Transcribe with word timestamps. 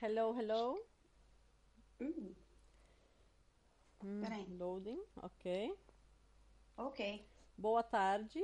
Hello, 0.00 0.32
hello. 0.32 0.78
Hum, 2.00 2.34
Hum, 4.02 4.20
peraí. 4.20 4.46
loading, 4.58 5.00
ok. 5.22 5.76
Ok. 6.76 7.00
Boa 7.56 7.82
tarde. 7.82 8.40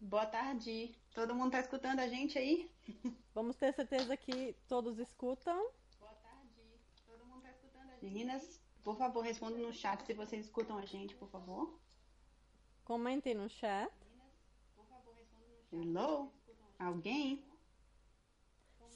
Boa 0.00 0.26
tarde. 0.26 0.94
Todo 1.14 1.34
mundo 1.34 1.50
tá 1.52 1.60
escutando 1.60 2.00
a 2.00 2.08
gente 2.08 2.38
aí? 2.38 2.70
Vamos 3.34 3.56
ter 3.56 3.72
certeza 3.74 4.16
que 4.16 4.54
todos 4.68 4.98
escutam. 4.98 5.70
Boa 5.98 6.12
tarde. 6.14 6.80
Todo 7.06 7.24
mundo 7.26 7.42
tá 7.42 7.50
escutando 7.50 7.90
a 7.90 7.94
gente? 7.94 8.04
Meninas, 8.04 8.60
por 8.84 8.96
favor, 8.96 9.22
respondam 9.22 9.60
no 9.60 9.72
chat 9.72 10.02
se 10.04 10.14
vocês 10.14 10.46
escutam 10.46 10.78
a 10.78 10.84
gente, 10.86 11.14
por 11.16 11.28
favor. 11.28 11.78
Comentem 12.84 13.34
no 13.34 13.48
chat. 13.48 13.92
Hello? 15.72 16.32
Alguém? 16.78 17.44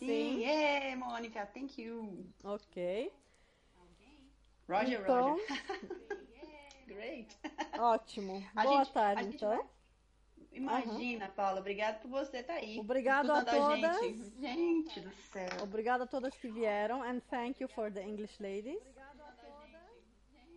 Sim. 0.06 0.34
Sim. 0.36 0.40
Yeah, 0.40 0.96
Mônica, 0.96 1.46
thank 1.46 1.80
you. 1.80 2.26
Ok. 2.44 3.12
Roger, 4.68 5.00
Então- 5.02 5.30
Roger. 5.32 5.46
Great. 6.86 7.28
Ótimo. 7.78 8.42
A 8.54 8.62
Boa 8.62 8.78
gente- 8.84 8.90
a 8.90 8.92
tarde, 8.92 9.36
então. 9.36 9.48
vai- 9.56 9.66
Imagina, 10.52 11.28
Paula, 11.30 11.60
obrigado 11.60 12.02
por 12.02 12.10
você 12.10 12.38
estar 12.38 12.54
aí. 12.54 12.78
Obrigado 12.78 13.30
a 13.30 13.42
todas. 13.44 14.00
gente. 14.00 14.38
Gente 14.38 15.00
do 15.00 15.10
céu. 15.32 15.48
Obrigada 15.62 16.04
a 16.04 16.06
todas 16.06 16.34
que 16.36 16.48
vieram. 16.48 17.02
And 17.02 17.20
thank 17.30 17.62
you 17.62 17.68
for 17.68 17.90
the 17.90 18.02
English 18.02 18.38
ladies. 18.42 18.78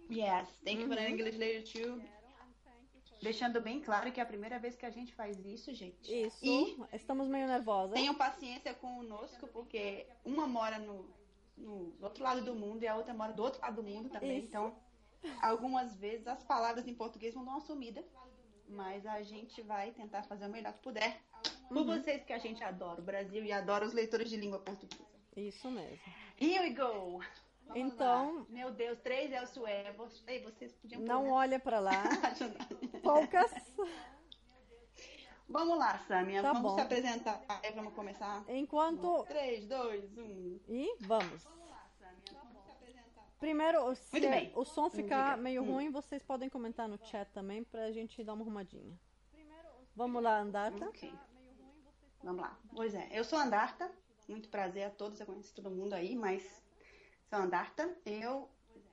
Yes, 0.10 0.50
thank 0.66 0.82
you 0.82 0.88
for 0.88 0.98
Uhum. 0.98 1.04
the 1.04 1.10
English 1.10 1.38
lady 1.38 1.64
too. 1.64 2.02
Deixando 3.26 3.60
bem 3.60 3.82
claro 3.82 4.12
que 4.12 4.20
é 4.20 4.24
a 4.24 4.26
primeira 4.26 4.60
vez 4.60 4.76
que 4.76 4.86
a 4.86 4.90
gente 4.92 5.14
faz 5.16 5.44
isso, 5.46 5.74
gente. 5.74 5.98
Isso. 6.26 6.38
E 6.46 6.78
Estamos 6.94 7.28
meio 7.28 7.48
nervosas. 7.48 7.94
tenham 7.96 8.14
paciência 8.14 8.74
conosco, 8.76 9.48
porque 9.48 10.06
uma 10.24 10.46
mora 10.48 10.78
no, 10.78 11.10
no 11.58 11.94
outro 12.02 12.24
lado 12.24 12.42
do 12.42 12.54
mundo 12.54 12.84
e 12.84 12.88
a 12.88 12.96
outra 12.96 13.14
mora 13.14 13.34
do 13.34 13.42
outro 13.42 13.60
lado 13.62 13.78
do 13.82 13.84
mundo 13.84 14.10
também. 14.10 14.38
Isso. 14.38 14.48
Então, 14.50 14.76
algumas 15.42 15.96
vezes 15.96 16.28
as 16.28 16.44
palavras 16.44 16.88
em 16.88 16.94
português 16.94 17.34
vão 17.34 17.44
dar 17.44 17.52
uma 17.54 17.62
sumida, 17.62 18.04
mas 18.70 19.06
a 19.08 19.24
gente 19.24 19.60
vai 19.64 19.92
tentar 19.92 20.22
fazer 20.24 20.46
o 20.46 20.50
melhor 20.50 20.74
que 20.74 20.80
puder. 20.84 21.20
Por 21.68 21.78
Uhum. 21.78 21.86
vocês 21.86 22.24
que 22.24 22.32
a 22.34 22.38
gente 22.38 22.64
adora 22.64 23.02
o 23.02 23.04
Brasil 23.04 23.44
e 23.44 23.52
adora 23.52 23.86
os 23.88 23.94
leitores 23.94 24.30
de 24.30 24.38
língua 24.38 24.60
portuguesa. 24.60 25.04
Isso 25.36 25.70
mesmo. 25.72 25.98
Here 26.40 26.60
we 26.60 26.70
go! 26.76 27.22
Vamos 27.68 27.94
Então- 27.94 28.36
lá. 28.40 28.46
Meu 28.50 28.72
Deus, 28.72 29.00
três 29.00 29.32
é 29.32 29.42
o 29.42 29.48
sué. 29.48 29.92
Você- 29.94 30.24
Ei, 30.28 30.42
vocês 30.44 30.74
podiam 30.74 31.02
Não 31.02 31.22
pôr, 31.22 31.28
né? 31.28 31.32
olha 31.34 31.60
pra 31.60 31.80
lá. 31.80 31.92
Poucas. 33.04 33.52
Vamos 35.48 35.78
lá, 35.78 36.00
Samia. 36.08 36.42
Tá 36.42 36.54
vamos 36.54 36.72
bom. 36.72 36.76
se 36.76 36.82
apresentar. 36.82 37.44
Aí 37.48 37.72
vamos 37.74 37.94
começar. 37.94 38.44
Enquanto. 38.48 39.24
3, 39.26 39.66
2, 39.68 40.18
1. 40.18 40.60
E 40.68 40.96
vamos. 41.02 41.48
Primeiro, 43.40 43.94
se 43.96 44.12
Muito 44.12 44.30
bem. 44.30 44.52
o 44.56 44.64
som 44.66 44.90
ficar 44.90 45.32
diga. 45.32 45.38
meio 45.44 45.62
Hum. 45.64 45.74
ruim, 45.74 45.92
vocês 45.92 46.24
podem 46.24 46.50
comentar 46.50 46.88
no 46.88 46.98
chat 47.06 47.30
também 47.32 47.64
pra 47.64 47.92
gente 47.92 48.24
dar 48.24 48.34
uma 48.34 48.42
arrumadinha. 48.44 48.98
Vamos 49.96 50.24
lá, 50.24 50.40
Andata. 50.40 50.86
Ok. 50.86 51.14
Vamos 52.24 52.42
lá. 52.42 52.58
Pois 52.76 52.96
é, 52.96 53.08
eu 53.12 53.24
sou 53.24 53.38
Andarta. 53.38 53.92
Muito 54.28 54.50
prazer 54.50 54.84
a 54.86 54.90
todos. 54.90 55.20
Eu 55.20 55.26
conheço 55.28 55.54
todo 55.54 55.70
mundo 55.70 55.94
aí, 55.94 56.16
mas 56.16 56.64
sou 57.30 57.40
Andarta. 57.40 57.96
Eu 58.06 58.50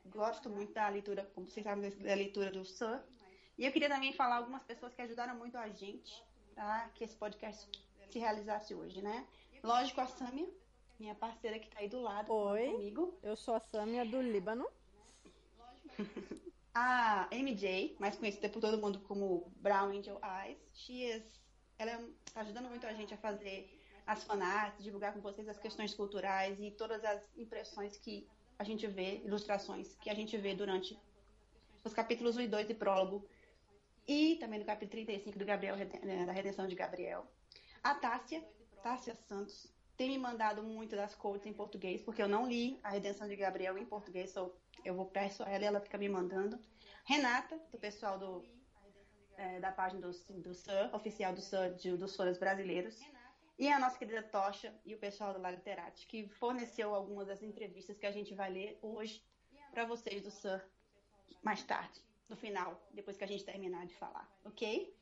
gosto 0.07 0.49
muito 0.49 0.73
da 0.73 0.89
leitura, 0.89 1.31
como 1.35 1.49
vocês 1.49 1.65
sabem, 1.65 1.91
da 1.91 2.15
leitura 2.15 2.51
do 2.51 2.65
Sir. 2.65 3.03
E 3.59 3.67
eu 3.67 3.73
queria 3.73 3.89
também 3.89 4.13
falar 4.13 4.37
algumas 4.37 4.63
pessoas 4.63 4.95
que 4.95 5.03
ajudaram 5.03 5.37
muito 5.37 5.57
a 5.57 5.69
gente 5.69 6.23
para 6.55 6.89
que 6.91 7.05
esse 7.05 7.17
podcast 7.17 7.71
se 8.11 8.19
realizasse 8.19 8.75
hoje, 8.75 9.03
né? 9.03 9.27
Lógico, 9.63 10.01
a 10.01 10.07
Samia, 10.07 10.49
minha 10.99 11.15
parceira 11.15 11.59
que 11.59 11.69
tá 11.69 11.81
aí 11.81 11.89
do 11.89 12.01
lado 12.01 12.33
Oi. 12.33 12.67
comigo. 12.73 13.19
Eu 13.23 13.37
sou 13.37 13.55
a 13.55 13.61
Samia 13.61 14.05
do 14.05 14.21
Líbano. 14.21 14.67
A 16.75 17.29
MJ, 17.31 17.97
mais 18.01 18.17
conhecida 18.17 18.49
por 18.49 18.59
todo 18.59 18.81
mundo 18.81 18.99
como 19.01 19.53
Brown 19.57 19.91
Angel 19.91 20.19
Eyes, 20.25 20.57
she 20.73 21.05
is, 21.05 21.23
ela 21.79 22.01
está 22.27 22.41
ajudando 22.41 22.71
muito 22.71 22.87
a 22.87 22.95
gente 22.95 23.13
a 23.13 23.19
fazer 23.19 23.79
as 24.07 24.25
fanarts, 24.25 24.83
divulgar 24.83 25.13
com 25.13 25.21
vocês 25.21 25.49
as 25.49 25.59
questões 25.59 25.95
culturais 25.95 26.59
e 26.61 26.71
todas 26.71 27.05
as 27.05 27.23
impressões 27.37 27.97
que 27.97 28.27
a 28.59 28.65
gente 28.65 28.87
vê, 28.87 29.23
ilustrações 29.25 29.95
que 30.01 30.11
a 30.11 30.15
gente 30.15 30.37
vê 30.37 30.55
durante 30.55 30.99
os 31.85 31.93
capítulos 31.93 32.37
1 32.37 32.43
e 32.43 32.49
2 32.49 32.71
e 32.71 32.75
prólogo. 32.75 33.27
E 34.07 34.37
também 34.37 34.59
no 34.59 34.65
capítulo 34.65 35.05
35 35.05 35.39
do 35.39 35.45
Gabriel, 35.45 35.77
eh, 35.77 36.27
da 36.27 36.33
Redenção 36.33 36.67
de 36.67 36.75
Gabriel. 36.75 37.27
A 37.83 37.95
Tássia, 37.95 38.45
Tássia 38.83 39.15
Santos, 39.29 39.73
tem 39.97 40.11
me 40.11 40.19
mandado 40.19 40.63
muito 40.63 40.97
das 40.97 41.15
quotes 41.15 41.47
em 41.47 41.53
português, 41.53 42.03
porque 42.03 42.23
eu 42.23 42.29
não 42.29 42.49
li 42.49 42.81
a 42.83 42.91
Redenção 42.91 43.29
de 43.29 43.37
Gabriel 43.37 43.79
em 43.79 43.85
português, 43.85 44.31
so 44.31 44.53
eu 44.85 44.95
vou 44.95 45.07
peço 45.07 45.43
a 45.45 45.49
ela 45.49 45.65
e 45.65 45.67
ela 45.67 45.81
fica 45.81 45.99
me 45.99 46.09
mandando. 46.09 46.59
Renata, 47.05 47.61
do 47.71 47.79
pessoal 47.79 48.19
do, 48.19 48.45
eh, 49.37 49.61
da 49.61 49.71
página 49.71 50.01
do, 50.01 50.11
do 50.41 50.55
SUR, 50.55 50.91
oficial 50.93 51.33
do 51.33 51.41
SUR, 51.41 51.75
de, 51.75 51.97
dos 51.97 52.17
Folhas 52.17 52.39
Brasileiros. 52.39 53.01
E 53.59 53.69
a 53.69 53.79
nossa 53.79 53.99
querida 53.99 54.23
Tocha 54.23 54.75
e 54.85 54.95
o 54.95 54.99
pessoal 54.99 55.33
do 55.33 55.41
La 55.41 55.51
Literati, 55.51 56.07
que 56.07 56.29
forneceu 56.29 56.95
algumas 56.95 57.29
das 57.29 57.43
entrevistas 57.43 57.99
que 57.99 58.07
a 58.07 58.11
gente 58.11 58.35
vai 58.35 58.51
ler 58.51 58.79
hoje 58.83 59.25
para 59.71 59.85
vocês 59.85 60.23
do 60.23 60.31
SUR 60.31 60.61
mais 61.43 61.63
tarde, 61.63 62.01
no 62.29 62.37
final, 62.37 62.81
depois 62.93 63.17
que 63.17 63.25
a 63.25 63.27
gente 63.27 63.45
terminar 63.45 63.87
de 63.87 63.95
falar, 63.97 64.29
ok? 64.45 64.97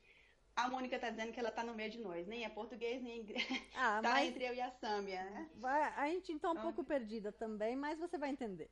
A 0.57 0.69
Mônica 0.69 0.99
tá 0.99 1.11
dizendo 1.11 1.33
que 1.33 1.41
ela 1.41 1.51
tá 1.51 1.63
no 1.63 1.75
meio 1.75 1.91
de 1.91 2.01
nós, 2.01 2.27
nem 2.27 2.45
é 2.45 2.49
português, 2.49 3.01
nem 3.03 3.21
inglês. 3.21 3.47
Ah, 3.75 4.01
tá 4.03 4.11
mas 4.11 4.29
entre 4.29 4.45
eu 4.45 4.55
e 4.55 4.61
a 4.61 4.71
Sâmia, 4.71 5.23
né? 5.31 5.51
vai, 5.57 5.83
a 5.83 6.07
gente 6.09 6.39
tá 6.39 6.51
um 6.51 6.59
Ah. 6.59 6.63
pouco 6.63 6.85
perdida 6.85 7.31
também, 7.33 7.77
mas 7.77 7.99
você 7.99 8.19
vai 8.19 8.31
entender. 8.31 8.69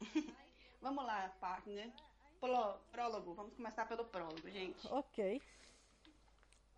Vamos 0.80 1.04
lá, 1.04 1.28
partner. 1.40 1.90
Pró- 2.40 2.80
Prólogo, 2.90 3.34
vamos 3.34 3.54
começar 3.54 3.86
pelo 3.86 4.04
prólogo, 4.04 4.50
gente. 4.50 4.84
Ok. 4.88 5.40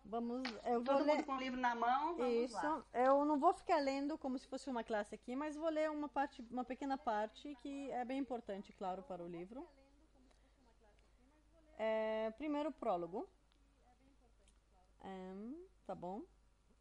Vamos. 0.05 0.43
Eu 0.63 0.83
vou 0.83 0.95
Todo 0.97 1.03
ler. 1.03 1.15
mundo 1.15 1.25
com 1.25 1.35
o 1.35 1.39
livro 1.39 1.59
na 1.59 1.73
mão, 1.73 2.15
vamos 2.15 2.33
Isso. 2.33 2.55
lá. 2.55 2.85
Eu 2.93 3.25
não 3.25 3.39
vou 3.39 3.53
ficar 3.53 3.77
lendo 3.77 4.17
como 4.17 4.37
se 4.37 4.47
fosse 4.47 4.69
uma 4.69 4.83
classe 4.83 5.15
aqui, 5.15 5.35
mas 5.35 5.55
vou 5.55 5.69
ler 5.69 5.89
uma 5.89 6.07
parte, 6.07 6.45
uma 6.51 6.63
pequena 6.63 6.97
parte 6.97 7.55
que 7.55 7.89
é 7.91 8.05
bem 8.05 8.19
importante, 8.19 8.71
claro, 8.73 9.01
para 9.03 9.23
o 9.23 9.27
livro. 9.27 9.67
É, 11.77 12.31
primeiro 12.37 12.71
prólogo. 12.71 13.27
Ahn, 15.03 15.55
tá 15.85 15.95
bom. 15.95 16.21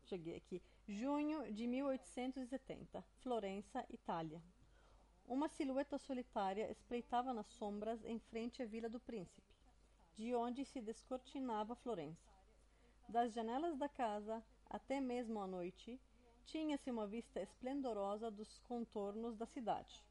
Cheguei 0.04 0.36
aqui. 0.36 0.62
Junho 0.86 1.50
de 1.50 1.66
1870, 1.66 3.02
Florença, 3.22 3.86
Itália. 3.90 4.42
Uma 5.26 5.48
silhueta 5.48 5.96
solitária 5.96 6.70
espreitava 6.70 7.32
nas 7.32 7.46
sombras 7.46 8.04
em 8.04 8.18
frente 8.18 8.62
à 8.62 8.66
Vila 8.66 8.90
do 8.90 9.00
Príncipe, 9.00 9.56
de 10.12 10.34
onde 10.34 10.62
se 10.66 10.82
descortinava 10.82 11.74
Florença. 11.74 12.33
Das 13.08 13.32
janelas 13.32 13.76
da 13.76 13.88
casa, 13.88 14.42
até 14.68 15.00
mesmo 15.00 15.40
à 15.40 15.46
noite, 15.46 16.00
tinha-se 16.44 16.90
uma 16.90 17.06
vista 17.06 17.40
esplendorosa 17.40 18.30
dos 18.30 18.58
contornos 18.60 19.36
da 19.36 19.46
cidade. 19.46 20.04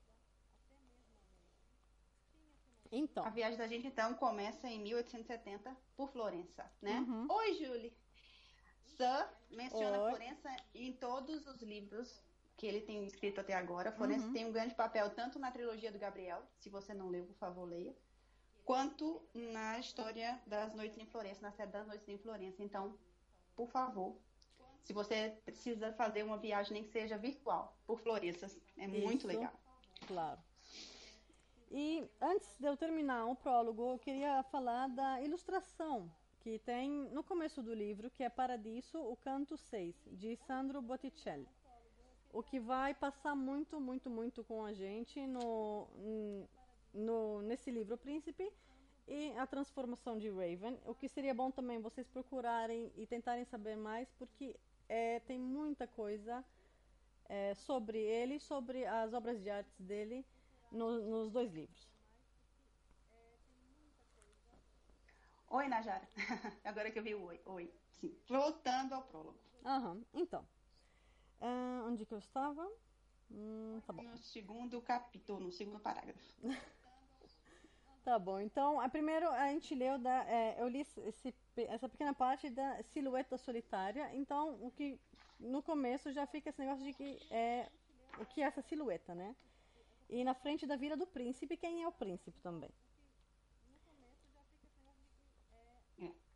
Então, 2.92 3.26
A 3.26 3.30
viagem 3.30 3.58
da 3.58 3.68
gente, 3.68 3.88
então, 3.88 4.14
começa 4.14 4.68
em 4.68 4.80
1870 4.80 5.76
por 5.98 6.10
Florença, 6.10 6.72
né? 6.82 7.00
Uhum. 7.00 7.28
Oi, 7.32 7.54
Julie. 7.56 7.94
Sir 8.86 9.28
menciona 9.50 10.00
Oi. 10.04 10.10
Florença 10.12 10.56
em 10.76 10.94
todos 10.94 11.48
os 11.48 11.62
livros 11.64 12.22
que 12.56 12.68
ele 12.68 12.82
tem 12.82 13.04
escrito 13.06 13.42
até 13.42 13.54
agora. 13.54 13.92
Florença 13.92 14.28
Uhum. 14.28 14.34
tem 14.34 14.46
um 14.46 14.52
grande 14.52 14.76
papel 14.76 15.10
tanto 15.16 15.40
na 15.40 15.52
trilogia 15.52 15.92
do 15.92 15.98
Gabriel, 15.98 16.44
se 16.60 16.70
você 16.70 16.94
não 16.94 17.10
leu, 17.10 17.26
por 17.26 17.36
favor, 17.36 17.66
leia, 17.68 17.96
quanto 18.66 19.22
na 19.34 19.80
história 19.80 20.42
das 20.48 20.74
noites 20.74 20.98
em 20.98 21.06
Florença, 21.06 21.42
na 21.42 21.52
série 21.52 21.72
das 21.72 21.88
noites 21.88 22.08
em 22.08 22.18
Florença. 22.18 22.64
Então, 22.64 22.98
por 23.56 23.68
favor, 23.70 24.18
se 24.84 24.94
você 24.94 25.38
precisa 25.46 25.94
fazer 25.94 26.24
uma 26.24 26.38
viagem, 26.38 26.74
nem 26.74 26.84
que 26.84 26.90
seja 26.90 27.18
virtual, 27.18 27.78
por 27.86 28.00
Florença, 28.00 28.48
é 28.78 28.88
muito 28.88 29.20
Isso. 29.20 29.28
legal. 29.28 29.54
claro. 30.08 30.40
E 31.76 32.08
antes 32.22 32.56
de 32.60 32.68
eu 32.68 32.78
terminar 32.78 33.26
o 33.26 33.36
prólogo, 33.36 33.94
eu 33.94 33.98
queria 33.98 34.44
falar 34.44 34.88
da 34.90 35.20
ilustração 35.22 36.08
que 36.40 36.60
tem 36.60 37.10
no 37.12 37.24
começo 37.24 37.64
do 37.64 37.74
livro, 37.74 38.12
que 38.12 38.22
é 38.22 38.30
Paradiso, 38.30 39.00
o 39.00 39.16
canto 39.16 39.58
6, 39.58 39.96
de 40.12 40.36
Sandro 40.36 40.82
Botticelli. 40.82 41.48
O 42.32 42.44
que 42.44 42.60
vai 42.60 42.94
passar 42.94 43.34
muito, 43.34 43.80
muito, 43.80 44.10
muito 44.10 44.44
com 44.44 44.64
a 44.64 44.74
gente 44.74 45.26
no, 45.26 45.88
no, 46.94 47.42
nesse 47.42 47.72
livro 47.72 47.98
Príncipe 47.98 48.52
e 49.08 49.32
a 49.38 49.46
transformação 49.48 50.18
de 50.18 50.30
Raven. 50.30 50.80
O 50.86 50.94
que 50.94 51.08
seria 51.10 51.34
bom 51.34 51.52
também 51.52 51.80
vocês 51.80 52.08
procurarem 52.08 52.92
e 52.96 53.06
tentarem 53.06 53.46
saber 53.46 53.76
mais, 53.76 54.10
porque 54.12 54.56
é, 54.88 55.20
tem 55.22 55.40
muita 55.40 55.88
coisa 55.88 56.44
é, 57.26 57.54
sobre 57.56 58.00
ele, 58.00 58.40
sobre 58.40 58.86
as 58.86 59.14
obras 59.14 59.42
de 59.42 59.50
artes 59.50 59.80
dele 59.80 60.26
no- 60.72 61.00
nos 61.02 61.32
dois 61.32 61.52
livros. 61.52 61.92
Oi, 65.50 65.68
Najara. 65.68 66.08
Agora 66.64 66.90
que 66.90 66.98
eu 66.98 67.04
vi 67.04 67.14
o 67.14 67.26
oi. 67.26 67.40
Oi. 67.46 67.74
Sim. 67.92 68.18
Voltando 68.28 68.94
ao 68.94 69.04
prólogo. 69.04 69.38
Aham, 69.64 70.04
então. 70.14 70.46
Ah, 71.40 71.84
onde 71.86 72.06
que 72.06 72.14
eu 72.14 72.18
estava? 72.18 72.68
Hum, 73.30 73.80
tá. 73.86 73.94
No 73.94 74.18
segundo 74.18 74.82
capítulo, 74.82 75.40
no 75.40 75.52
segundo 75.52 75.80
parágrafo. 75.80 76.20
Tá 78.04 78.20
bom, 78.20 78.40
então, 78.40 78.82
a 78.82 78.90
primeiro 78.90 79.30
a 79.30 79.48
gente 79.48 79.74
leu 79.74 79.98
da. 79.98 80.26
É, 80.30 80.62
eu 80.62 80.68
li 80.68 80.82
esse, 80.82 81.34
essa 81.56 81.88
pequena 81.88 82.14
parte 82.14 82.50
da 82.50 82.84
silhueta 82.84 83.38
solitária. 83.38 84.14
Então, 84.14 84.58
o 84.62 84.70
que 84.72 85.00
no 85.40 85.64
começo 85.64 86.12
já 86.12 86.26
fica 86.28 86.50
esse 86.50 86.60
negócio 86.60 86.84
de 86.84 86.94
que 86.94 87.18
é 87.32 87.70
o 88.20 88.26
que 88.26 88.42
é 88.42 88.46
essa 88.46 88.62
silhueta, 88.62 89.16
né? 89.16 89.34
E 90.10 90.24
na 90.24 90.34
frente 90.34 90.68
da 90.68 90.76
vila 90.76 90.98
do 90.98 91.08
príncipe, 91.08 91.56
quem 91.56 91.84
é 91.84 91.88
o 91.88 91.92
príncipe 91.94 92.40
também? 92.42 92.70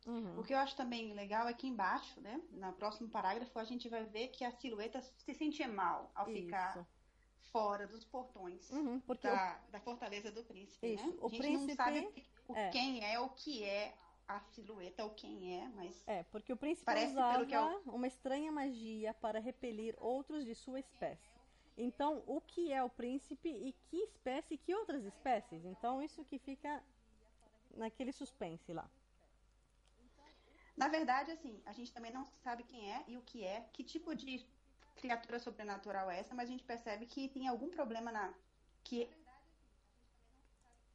Uhum. 0.08 0.40
O 0.40 0.42
que 0.42 0.54
eu 0.54 0.58
acho 0.58 0.74
também 0.74 1.12
legal 1.12 1.46
é 1.48 1.52
que 1.52 1.66
embaixo, 1.66 2.18
né, 2.22 2.40
no 2.50 2.72
próximo 2.72 3.10
parágrafo, 3.10 3.58
a 3.58 3.64
gente 3.64 3.90
vai 3.90 4.04
ver 4.04 4.28
que 4.28 4.42
a 4.42 4.50
silhueta 4.50 5.02
se 5.02 5.34
sentia 5.34 5.68
mal 5.68 6.10
ao 6.14 6.30
Isso. 6.30 6.40
ficar 6.40 6.86
fora 7.52 7.86
dos 7.86 8.04
portões 8.04 8.70
uhum, 8.70 9.00
da, 9.22 9.60
o... 9.68 9.72
da 9.72 9.80
fortaleza 9.80 10.30
do 10.30 10.42
príncipe, 10.44 10.94
Isso. 10.94 11.06
né? 11.06 11.16
O 11.20 11.26
a 11.26 11.28
gente 11.28 11.40
príncipe... 11.40 11.68
não 11.68 11.76
sabe 11.76 12.26
o, 12.48 12.54
é. 12.54 12.70
quem 12.70 13.04
é, 13.04 13.18
o 13.20 13.28
que 13.30 13.64
é 13.64 13.94
a 14.26 14.40
silhueta, 14.40 15.04
o 15.04 15.10
quem 15.10 15.56
é, 15.56 15.68
mas... 15.68 16.02
É, 16.06 16.22
porque 16.24 16.52
o 16.52 16.56
príncipe 16.56 16.84
Parece 16.84 17.12
usava 17.12 17.44
eu... 17.44 17.82
uma 17.86 18.06
estranha 18.06 18.52
magia 18.52 19.14
para 19.14 19.40
repelir 19.40 19.94
outros 19.98 20.44
de 20.44 20.54
sua 20.54 20.78
espécie. 20.78 21.38
Então, 21.76 22.22
o 22.26 22.40
que 22.40 22.72
é 22.72 22.82
o 22.82 22.90
príncipe 22.90 23.48
e 23.48 23.72
que 23.88 23.96
espécie 23.98 24.54
e 24.54 24.58
que 24.58 24.74
outras 24.74 25.04
espécies? 25.04 25.64
Então, 25.64 26.02
isso 26.02 26.24
que 26.24 26.38
fica 26.38 26.82
naquele 27.74 28.12
suspense 28.12 28.72
lá. 28.72 28.90
Na 30.76 30.88
verdade, 30.88 31.30
assim, 31.30 31.60
a 31.64 31.72
gente 31.72 31.92
também 31.92 32.12
não 32.12 32.28
sabe 32.44 32.62
quem 32.64 32.92
é 32.92 33.04
e 33.08 33.16
o 33.16 33.22
que 33.22 33.44
é, 33.44 33.68
que 33.72 33.82
tipo 33.82 34.14
de 34.14 34.46
criatura 34.98 35.38
sobrenatural 35.38 36.10
é 36.10 36.18
essa, 36.20 36.34
mas 36.34 36.48
a 36.48 36.52
gente 36.52 36.64
percebe 36.64 37.06
que 37.06 37.28
tem 37.28 37.48
algum 37.48 37.70
problema 37.70 38.12
na. 38.12 38.34
que 38.84 39.08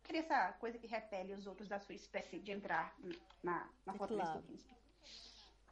cria 0.03 0.19
essa 0.19 0.51
coisa 0.53 0.77
que 0.77 0.87
repele 0.87 1.33
os 1.33 1.47
outros 1.47 1.67
da 1.67 1.79
sua 1.79 1.95
espécie 1.95 2.37
de 2.39 2.51
entrar 2.51 2.95
na, 3.41 3.69
na 3.85 3.93
fortaleza 3.93 4.31
claro. 4.31 4.41
do 4.41 4.47
príncipe. 4.47 4.75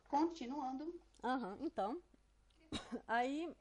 Continuando. 0.08 0.86
Uhum, 1.24 1.58
então. 1.62 2.02
Aí. 3.08 3.54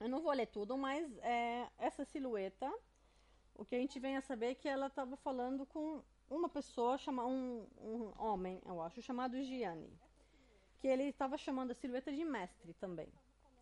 Eu 0.00 0.08
não 0.08 0.22
vou 0.22 0.32
ler 0.32 0.46
tudo, 0.46 0.78
mas 0.78 1.04
é, 1.18 1.68
essa 1.76 2.04
silhueta, 2.04 2.72
o 3.52 3.64
que 3.64 3.74
a 3.74 3.78
gente 3.78 3.98
vem 3.98 4.16
a 4.16 4.20
saber 4.20 4.50
é 4.52 4.54
que 4.54 4.68
ela 4.68 4.86
estava 4.86 5.16
falando 5.16 5.66
com 5.66 6.04
uma 6.30 6.48
pessoa, 6.48 6.96
chama, 6.96 7.26
um, 7.26 7.66
um 7.80 8.12
homem, 8.16 8.62
eu 8.64 8.80
acho, 8.80 9.02
chamado 9.02 9.42
Gianni. 9.42 9.92
Que 10.78 10.86
ele 10.86 11.02
estava 11.02 11.36
chamando 11.36 11.72
a 11.72 11.74
silhueta 11.74 12.12
de 12.12 12.24
mestre 12.24 12.72
também. 12.74 13.12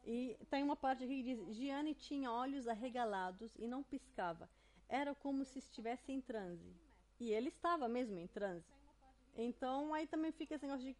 E 0.06 0.38
tem 0.49 0.62
uma 0.62 0.76
parte 0.76 1.05
que 1.05 1.23
diz: 1.23 1.56
Gianni 1.56 1.93
tinha 1.93 2.31
olhos 2.31 2.69
arregalados 2.69 3.53
e 3.58 3.67
não 3.67 3.82
piscava. 3.82 4.49
Era 4.88 5.12
como 5.17 5.44
se 5.44 5.58
estivesse 5.58 6.12
em 6.12 6.20
transe. 6.20 6.73
E 7.19 7.32
ele 7.32 7.49
estava 7.49 7.88
mesmo 7.88 8.17
em 8.19 8.29
transe. 8.29 8.73
Então 9.37 9.93
aí 9.93 10.06
também 10.06 10.31
fica 10.31 10.55
esse 10.55 10.64
negócio 10.64 10.87
de 10.87 10.97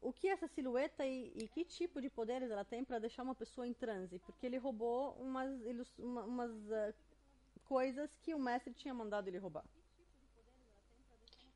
o 0.00 0.12
que 0.12 0.28
é 0.28 0.32
essa 0.32 0.46
silhueta 0.46 1.04
e, 1.04 1.32
e 1.34 1.48
que 1.48 1.64
tipo 1.64 2.00
de 2.00 2.08
poderes 2.08 2.50
ela 2.50 2.64
tem 2.64 2.84
para 2.84 3.00
deixar 3.00 3.24
uma 3.24 3.34
pessoa 3.34 3.66
em 3.66 3.74
transe? 3.74 4.20
Porque 4.20 4.46
ele 4.46 4.58
roubou 4.58 5.14
umas, 5.14 5.50
uma, 5.98 6.24
umas 6.24 6.52
uh, 6.52 6.94
coisas 7.64 8.14
que 8.22 8.32
o 8.32 8.38
mestre 8.38 8.72
tinha 8.72 8.94
mandado 8.94 9.26
ele 9.26 9.38
roubar. 9.38 9.64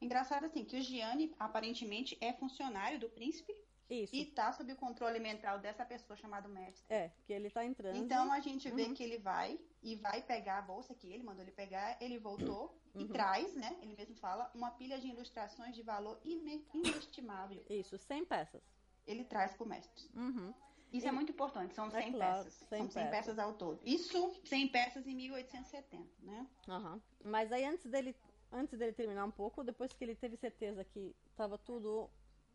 Engraçado 0.01 0.47
assim, 0.47 0.65
que 0.65 0.77
o 0.77 0.83
Gianni 0.83 1.33
aparentemente 1.39 2.19
é 2.21 2.33
funcionário 2.33 2.99
do 2.99 3.09
príncipe 3.09 3.55
isso. 3.95 4.15
E 4.15 4.25
tá 4.27 4.53
sob 4.53 4.73
o 4.73 4.77
controle 4.77 5.19
mental 5.19 5.59
dessa 5.59 5.85
pessoa 5.85 6.17
chamada 6.17 6.49
mestre. 6.49 6.85
É, 6.89 7.11
que 7.25 7.33
ele 7.33 7.51
tá 7.51 7.65
entrando. 7.65 7.97
Então 7.97 8.33
a 8.33 8.41
gente 8.41 8.71
vê 8.71 8.85
uhum. 8.85 8.95
que 8.95 9.03
ele 9.03 9.19
vai 9.19 9.59
e 9.83 9.97
vai 9.97 10.23
pegar 10.23 10.59
a 10.59 10.63
bolsa 10.63 10.95
que 10.95 11.13
ele 11.13 11.23
mandou 11.23 11.43
ele 11.43 11.53
pegar, 11.53 11.97
ele 12.01 12.19
voltou 12.19 12.79
uhum. 12.95 13.01
e 13.03 13.09
traz, 13.09 13.55
né? 13.55 13.77
Ele 13.83 13.95
mesmo 13.97 14.15
fala, 14.17 14.51
uma 14.55 14.71
pilha 14.71 14.99
de 14.99 15.09
ilustrações 15.09 15.75
de 15.75 15.83
valor 15.83 16.21
inestimável. 16.25 17.65
Isso, 17.69 17.97
100 17.99 18.25
peças. 18.25 18.63
Ele 19.07 19.25
traz 19.25 19.55
pro 19.55 19.67
mestre. 19.67 20.09
Uhum. 20.15 20.53
Isso 20.93 21.07
e... 21.07 21.09
é 21.09 21.13
muito 21.13 21.33
importante, 21.33 21.75
são 21.75 21.91
100 21.91 22.01
é 22.01 22.13
claro, 22.13 22.45
peças. 22.45 22.55
100 22.69 22.79
são 22.79 22.91
100 22.91 23.03
peças. 23.03 23.11
peças. 23.11 23.39
ao 23.39 23.55
todo. 23.55 23.81
Isso, 23.85 24.41
100 24.45 24.69
peças 24.69 25.07
em 25.07 25.15
1870, 25.15 26.09
né? 26.23 26.47
Uhum. 26.69 27.01
Mas 27.25 27.53
aí 27.53 27.65
antes 27.65 27.87
dele, 27.87 28.15
antes 28.53 28.79
dele 28.79 28.93
terminar 28.93 29.25
um 29.25 29.31
pouco, 29.31 29.65
depois 29.65 29.93
que 29.93 30.05
ele 30.05 30.15
teve 30.15 30.37
certeza 30.37 30.85
que 30.85 31.15
estava 31.31 31.57
tudo 31.57 32.11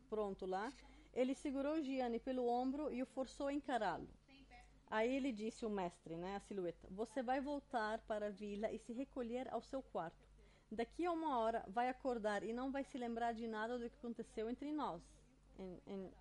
pronto 0.10 0.46
lá, 0.46 0.72
ele 1.16 1.34
segurou 1.34 1.82
Gianni 1.82 2.20
pelo 2.20 2.48
ombro 2.48 2.92
e 2.92 3.02
o 3.02 3.06
forçou 3.06 3.48
a 3.48 3.54
encará-lo. 3.54 4.08
Aí 4.92 5.16
ele 5.16 5.32
disse 5.32 5.66
o 5.66 5.70
mestre, 5.70 6.16
né, 6.16 6.36
a 6.36 6.40
silhueta: 6.42 6.88
Você 6.92 7.24
vai 7.24 7.42
voltar 7.42 8.00
para 8.00 8.28
a 8.28 8.30
vila 8.30 8.72
e 8.72 8.78
se 8.78 8.94
recolher 8.94 9.52
ao 9.52 9.62
seu 9.62 9.82
quarto. 9.82 10.28
Daqui 10.72 11.06
a 11.06 11.12
uma 11.12 11.38
hora 11.40 11.64
vai 11.68 11.90
acordar 11.90 12.44
e 12.44 12.52
não 12.52 12.72
vai 12.72 12.84
se 12.84 12.98
lembrar 12.98 13.34
de 13.34 13.48
nada 13.48 13.80
do 13.80 13.90
que 13.90 13.96
aconteceu 13.98 14.50
entre 14.50 14.72
nós. 14.72 15.02
Em, 15.58 15.82
em... 15.88 16.12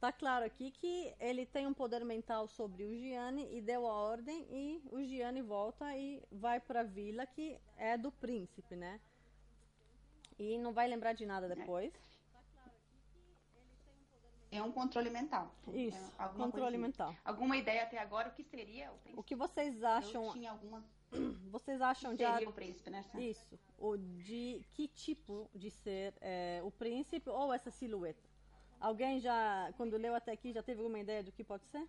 Tá 0.00 0.12
claro 0.12 0.44
aqui 0.44 0.70
que 0.70 1.14
ele 1.18 1.46
tem 1.46 1.66
um 1.66 1.72
poder 1.72 2.04
mental 2.04 2.48
sobre 2.48 2.84
o 2.84 2.94
Gianni 2.98 3.48
e 3.56 3.62
deu 3.62 3.86
a 3.86 3.92
ordem 3.92 4.46
e 4.50 4.82
o 4.90 5.02
Gianni 5.02 5.40
volta 5.40 5.96
e 5.96 6.22
vai 6.30 6.60
para 6.60 6.80
a 6.80 6.84
vila 6.84 7.26
que 7.26 7.58
é 7.76 7.96
do 7.96 8.12
príncipe, 8.12 8.76
né? 8.76 9.00
E 10.38 10.58
não 10.58 10.72
vai 10.72 10.86
lembrar 10.86 11.14
de 11.14 11.24
nada 11.24 11.48
depois. 11.48 11.92
É 14.50 14.62
um 14.62 14.72
controle 14.72 15.10
mental. 15.10 15.52
Isso, 15.72 16.12
é 16.18 16.28
controle 16.28 16.78
mental. 16.78 17.14
Alguma 17.24 17.56
ideia 17.56 17.82
até 17.82 17.98
agora 17.98 18.28
o 18.28 18.32
que 18.32 18.44
seria 18.44 18.92
o 18.92 18.98
príncipe? 18.98 19.20
O 19.20 19.22
que 19.22 19.34
vocês 19.34 19.82
acham? 19.82 20.26
Eu 20.26 20.32
tinha 20.32 20.50
alguma... 20.50 20.84
Vocês 21.50 21.80
acham 21.80 22.14
de 22.14 22.24
seria 22.24 22.48
o 22.48 22.52
príncipe, 22.52 22.90
né? 22.90 23.04
Isso. 23.14 23.58
O 23.78 23.96
de 23.96 24.66
que 24.72 24.88
tipo 24.88 25.48
de 25.54 25.70
ser 25.70 26.12
é, 26.20 26.60
o 26.64 26.70
príncipe 26.70 27.30
ou 27.30 27.52
essa 27.52 27.70
silhueta? 27.70 28.28
Alguém 28.80 29.20
já, 29.20 29.72
quando 29.76 29.96
leu 29.96 30.14
até 30.14 30.32
aqui, 30.32 30.52
já 30.52 30.62
teve 30.62 30.80
alguma 30.80 30.98
ideia 30.98 31.22
do 31.22 31.30
que 31.30 31.44
pode 31.44 31.64
ser? 31.66 31.88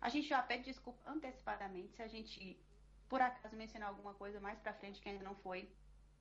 A 0.00 0.08
gente 0.08 0.28
já 0.28 0.42
pede 0.42 0.64
desculpa 0.64 0.98
antecipadamente 1.10 1.92
se 1.94 2.02
a 2.02 2.06
gente, 2.06 2.56
por 3.08 3.20
acaso, 3.20 3.56
mencionar 3.56 3.88
alguma 3.88 4.14
coisa 4.14 4.38
mais 4.38 4.58
pra 4.58 4.72
frente 4.72 5.00
que 5.00 5.08
ainda 5.08 5.24
não 5.24 5.34
foi 5.34 5.68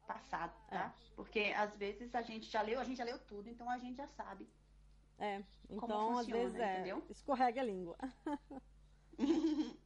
passado, 0.07 0.53
tá? 0.67 0.85
É. 0.85 1.13
Porque 1.15 1.53
às 1.55 1.75
vezes 1.75 2.13
a 2.15 2.21
gente 2.21 2.49
já 2.49 2.61
leu, 2.61 2.79
a 2.79 2.83
gente 2.83 2.97
já 2.97 3.03
leu 3.03 3.19
tudo, 3.19 3.49
então 3.49 3.69
a 3.69 3.77
gente 3.77 3.97
já 3.97 4.07
sabe. 4.07 4.47
É, 5.19 5.43
então 5.69 6.17
às 6.17 6.27
vezes 6.27 6.55
é, 6.55 6.73
entendeu? 6.73 7.03
escorrega 7.09 7.61
a 7.61 7.63
língua. 7.63 7.97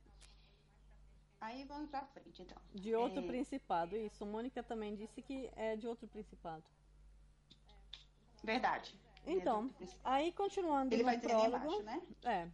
Aí 1.39 1.63
vamos 1.65 1.89
pra 1.89 2.03
frente, 2.07 2.41
então. 2.41 2.57
De 2.73 2.95
outro 2.95 3.19
é... 3.19 3.27
principado, 3.27 3.95
isso. 3.95 4.25
Mônica 4.25 4.63
também 4.63 4.95
disse 4.95 5.21
que 5.21 5.49
é 5.55 5.75
de 5.75 5.87
outro 5.87 6.07
principado. 6.07 6.63
Verdade. 8.43 8.99
Então, 9.25 9.69
é 9.81 9.85
aí 10.03 10.31
continuando 10.31 10.95
Ele 10.95 11.03
vai 11.03 11.19
prólogo, 11.19 11.57
embaixo, 11.57 11.83
né? 11.83 12.01
É. 12.23 12.47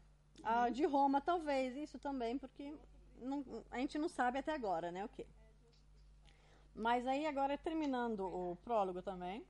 A 0.44 0.70
de 0.70 0.86
Roma, 0.86 1.22
talvez, 1.22 1.76
isso 1.78 1.98
também, 2.00 2.38
porque 2.38 2.74
não, 3.20 3.46
a 3.72 3.78
gente 3.78 3.98
não 3.98 4.10
sabe 4.10 4.40
até 4.40 4.54
agora, 4.54 4.92
né, 4.92 5.06
o 5.06 5.10
quê? 5.10 5.26
Mas 6.76 7.06
aí 7.06 7.26
agora 7.26 7.58
terminando 7.58 8.22
o 8.22 8.56
prólogo 8.64 9.02
também. 9.02 9.46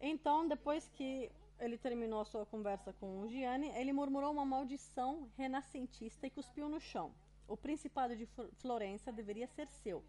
Então, 0.00 0.48
depois 0.48 0.88
que 0.94 1.30
ele 1.60 1.78
terminou 1.78 2.20
a 2.20 2.24
sua 2.24 2.44
conversa 2.46 2.92
com 2.94 3.20
o 3.20 3.28
Gianni, 3.28 3.68
ele 3.76 3.92
murmurou 3.92 4.32
uma 4.32 4.44
maldição 4.44 5.28
renascentista 5.36 6.26
e 6.26 6.30
cuspiu 6.30 6.68
no 6.68 6.80
chão. 6.80 7.12
O 7.46 7.56
principado 7.56 8.16
de 8.16 8.26
Florença 8.58 9.12
deveria 9.12 9.46
ser 9.46 9.68
seu. 9.68 10.02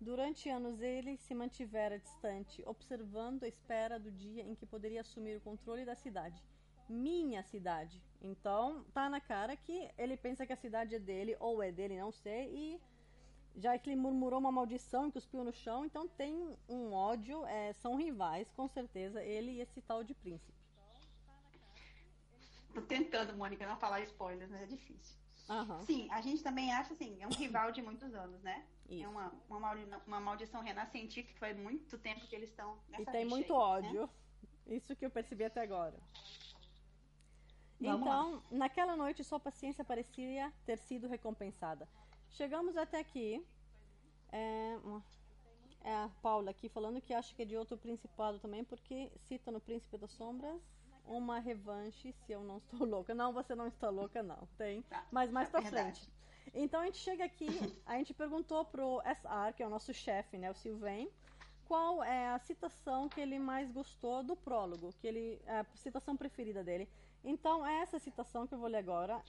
Durante 0.00 0.48
anos 0.48 0.80
ele 0.80 1.16
se 1.16 1.34
mantivera 1.34 1.98
distante, 1.98 2.62
observando 2.66 3.44
a 3.44 3.48
espera 3.48 3.98
do 3.98 4.10
dia 4.10 4.42
em 4.42 4.54
que 4.54 4.66
poderia 4.66 5.00
assumir 5.00 5.36
o 5.36 5.40
controle 5.40 5.84
da 5.84 5.94
cidade. 5.94 6.42
Minha 6.88 7.42
cidade. 7.44 8.02
Então, 8.20 8.84
tá 8.92 9.08
na 9.08 9.20
cara 9.20 9.56
que 9.56 9.88
ele 9.96 10.16
pensa 10.16 10.44
que 10.44 10.52
a 10.52 10.56
cidade 10.56 10.96
é 10.96 10.98
dele, 10.98 11.36
ou 11.38 11.62
é 11.62 11.70
dele, 11.70 11.98
não 11.98 12.12
sei, 12.12 12.52
e 12.52 12.80
já 13.56 13.78
que 13.78 13.90
ele 13.90 14.00
murmurou 14.00 14.38
uma 14.38 14.52
maldição 14.52 15.06
e 15.06 15.12
cuspiu 15.12 15.44
no 15.44 15.52
chão, 15.52 15.84
então 15.84 16.08
tem 16.08 16.56
um 16.68 16.92
ódio, 16.92 17.44
é, 17.46 17.72
são 17.74 17.96
rivais, 17.96 18.50
com 18.52 18.68
certeza, 18.68 19.22
ele 19.22 19.52
e 19.52 19.60
esse 19.60 19.80
tal 19.82 20.02
de 20.02 20.14
príncipe. 20.14 20.52
Tô 22.74 22.80
tentando, 22.80 23.36
Mônica, 23.36 23.66
não 23.66 23.76
falar 23.76 24.00
spoilers, 24.00 24.50
mas 24.50 24.62
é 24.62 24.66
difícil. 24.66 25.16
Uhum. 25.48 25.82
Sim, 25.82 26.08
a 26.10 26.20
gente 26.20 26.42
também 26.42 26.72
acha 26.72 26.94
assim, 26.94 27.20
é 27.20 27.26
um 27.26 27.32
rival 27.32 27.70
de 27.72 27.82
muitos 27.82 28.14
anos, 28.14 28.42
né? 28.42 28.64
Isso. 28.88 29.04
É 29.04 29.08
uma, 29.08 29.32
uma, 29.48 29.60
maldição, 29.60 30.00
uma 30.06 30.20
maldição 30.20 30.62
renascentista 30.62 31.32
que 31.32 31.38
foi 31.38 31.52
muito 31.52 31.98
tempo 31.98 32.26
que 32.26 32.34
eles 32.34 32.48
estão 32.48 32.78
nessa 32.88 33.02
E 33.02 33.06
tem 33.06 33.24
muito 33.26 33.52
aí, 33.52 33.60
ódio. 33.60 34.02
Né? 34.02 34.76
Isso 34.76 34.96
que 34.96 35.04
eu 35.04 35.10
percebi 35.10 35.44
até 35.44 35.60
agora. 35.60 35.98
Vamos 37.80 38.00
então, 38.00 38.32
lá. 38.34 38.42
naquela 38.50 38.96
noite, 38.96 39.24
sua 39.24 39.40
paciência 39.40 39.84
parecia 39.84 40.52
ter 40.64 40.78
sido 40.78 41.08
recompensada. 41.08 41.88
Chegamos 42.32 42.76
até 42.76 42.98
aqui. 42.98 43.44
É, 44.30 44.78
é, 45.84 45.94
a 45.94 46.10
Paula 46.22 46.50
aqui 46.50 46.68
falando 46.68 47.00
que 47.00 47.12
acha 47.12 47.34
que 47.34 47.42
é 47.42 47.44
de 47.44 47.56
outro 47.56 47.76
principado 47.76 48.38
também, 48.38 48.64
porque 48.64 49.10
cita 49.26 49.50
no 49.50 49.60
Príncipe 49.60 49.98
das 49.98 50.12
Sombras 50.12 50.60
uma 51.06 51.38
revanche 51.38 52.12
se 52.12 52.32
eu 52.32 52.42
não 52.42 52.58
estou 52.58 52.86
louca. 52.86 53.14
Não, 53.14 53.32
você 53.32 53.54
não 53.54 53.66
está 53.66 53.90
louca, 53.90 54.22
não. 54.22 54.48
Tem. 54.56 54.82
Tá, 54.82 55.04
Mas 55.10 55.30
mais 55.30 55.48
é 55.48 55.50
pra 55.50 55.62
frente. 55.62 56.08
Então 56.54 56.80
a 56.80 56.84
gente 56.86 56.98
chega 56.98 57.24
aqui, 57.24 57.48
a 57.86 57.96
gente 57.96 58.12
perguntou 58.12 58.64
pro 58.64 59.00
SR, 59.02 59.54
que 59.56 59.62
é 59.62 59.66
o 59.66 59.70
nosso 59.70 59.94
chefe, 59.94 60.36
né, 60.36 60.50
o 60.50 60.54
Sylvain, 60.54 61.08
qual 61.66 62.02
é 62.02 62.28
a 62.28 62.38
citação 62.40 63.08
que 63.08 63.20
ele 63.20 63.38
mais 63.38 63.70
gostou 63.70 64.22
do 64.22 64.36
prólogo, 64.36 64.92
que 65.00 65.06
ele 65.06 65.40
a 65.46 65.64
citação 65.76 66.16
preferida 66.16 66.62
dele. 66.62 66.88
Então 67.24 67.64
é 67.64 67.80
essa 67.80 67.98
citação 67.98 68.46
que 68.46 68.54
eu 68.54 68.58
vou 68.58 68.68
ler 68.68 68.78
agora, 68.78 69.22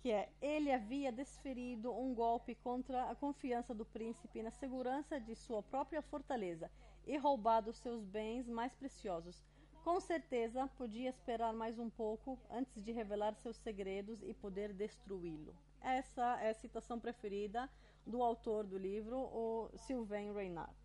que 0.00 0.10
é: 0.10 0.28
ele 0.40 0.72
havia 0.72 1.12
desferido 1.12 1.92
um 1.92 2.14
golpe 2.14 2.54
contra 2.54 3.10
a 3.10 3.14
confiança 3.14 3.74
do 3.74 3.84
príncipe 3.84 4.42
na 4.42 4.50
segurança 4.50 5.20
de 5.20 5.34
sua 5.34 5.62
própria 5.62 6.00
fortaleza 6.02 6.70
e 7.06 7.16
roubado 7.16 7.72
seus 7.72 8.04
bens 8.04 8.48
mais 8.48 8.74
preciosos. 8.74 9.44
Com 9.84 10.00
certeza 10.00 10.66
podia 10.76 11.08
esperar 11.08 11.52
mais 11.52 11.78
um 11.78 11.88
pouco 11.88 12.38
antes 12.50 12.82
de 12.82 12.92
revelar 12.92 13.34
seus 13.34 13.56
segredos 13.56 14.22
e 14.22 14.34
poder 14.34 14.72
destruí-lo. 14.72 15.54
Essa 15.80 16.38
é 16.40 16.50
a 16.50 16.54
citação 16.54 16.98
preferida 16.98 17.68
do 18.06 18.22
autor 18.22 18.66
do 18.66 18.78
livro, 18.78 19.16
o 19.18 19.70
Sylvain 19.76 20.32
Reynard. 20.32 20.79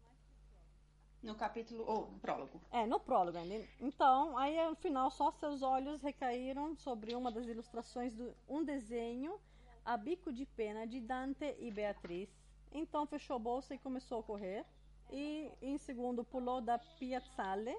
No 1.25 1.35
capítulo, 1.35 1.83
ou 1.87 2.07
no 2.11 2.19
prólogo. 2.19 2.61
É, 2.71 2.85
no 2.85 2.99
prólogo 2.99 3.37
ainda. 3.37 3.67
Então, 3.81 4.37
aí 4.37 4.63
no 4.69 4.75
final 4.75 5.09
só 5.09 5.31
seus 5.31 5.61
olhos 5.61 6.01
recaíram 6.01 6.75
sobre 6.75 7.15
uma 7.15 7.31
das 7.31 7.47
ilustrações 7.47 8.15
de 8.15 8.31
um 8.47 8.63
desenho 8.63 9.39
a 9.83 9.97
bico 9.97 10.31
de 10.31 10.45
pena 10.45 10.85
de 10.85 10.99
Dante 10.99 11.55
e 11.59 11.71
Beatriz. 11.71 12.29
Então 12.71 13.05
fechou 13.05 13.35
a 13.37 13.39
bolsa 13.39 13.73
e 13.73 13.79
começou 13.79 14.19
a 14.19 14.23
correr. 14.23 14.65
E 15.11 15.51
em 15.61 15.77
segundo 15.77 16.23
pulou 16.23 16.61
da 16.61 16.77
Piazzale 16.77 17.75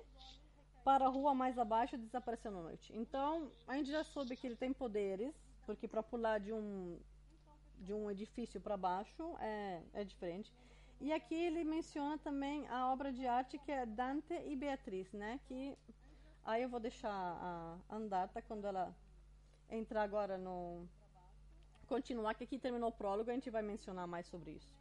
para 0.85 1.07
a 1.07 1.09
rua 1.09 1.35
mais 1.35 1.59
abaixo 1.59 1.97
e 1.97 1.99
desapareceu 1.99 2.51
na 2.51 2.63
noite. 2.63 2.93
Então, 2.97 3.51
a 3.67 3.77
gente 3.77 3.91
já 3.91 4.05
soube 4.05 4.37
que 4.37 4.47
ele 4.47 4.55
tem 4.55 4.73
poderes, 4.73 5.35
porque 5.65 5.89
para 5.89 6.03
pular 6.03 6.39
de 6.39 6.53
um 6.53 6.99
de 7.79 7.93
um 7.93 8.11
edifício 8.11 8.61
para 8.61 8.77
baixo 8.77 9.37
é, 9.39 9.83
é 9.93 10.05
diferente. 10.05 10.51
E 11.01 11.13
aqui 11.13 11.35
ele 11.35 11.63
menciona 11.65 12.17
também 12.19 12.67
a 12.69 12.91
obra 12.91 13.13
de 13.13 13.27
arte 13.27 13.59
que 13.59 13.71
é 13.71 13.85
Dante 13.85 14.35
e 14.47 14.57
Beatriz, 14.57 15.13
né? 15.13 15.39
Que 15.47 15.77
aí 16.45 16.63
eu 16.63 16.69
vou 16.69 16.81
deixar 16.81 17.11
a 17.11 17.79
Andata 17.91 18.41
quando 18.43 18.67
ela 18.67 18.97
entrar 19.71 20.03
agora 20.03 20.39
no 20.39 20.87
continuar 21.87 22.35
que 22.35 22.45
aqui 22.45 22.59
terminou 22.59 22.89
o 22.89 22.93
prólogo, 22.93 23.31
a 23.31 23.35
gente 23.35 23.51
vai 23.51 23.63
mencionar 23.63 24.07
mais 24.09 24.27
sobre 24.27 24.53
isso. 24.53 24.75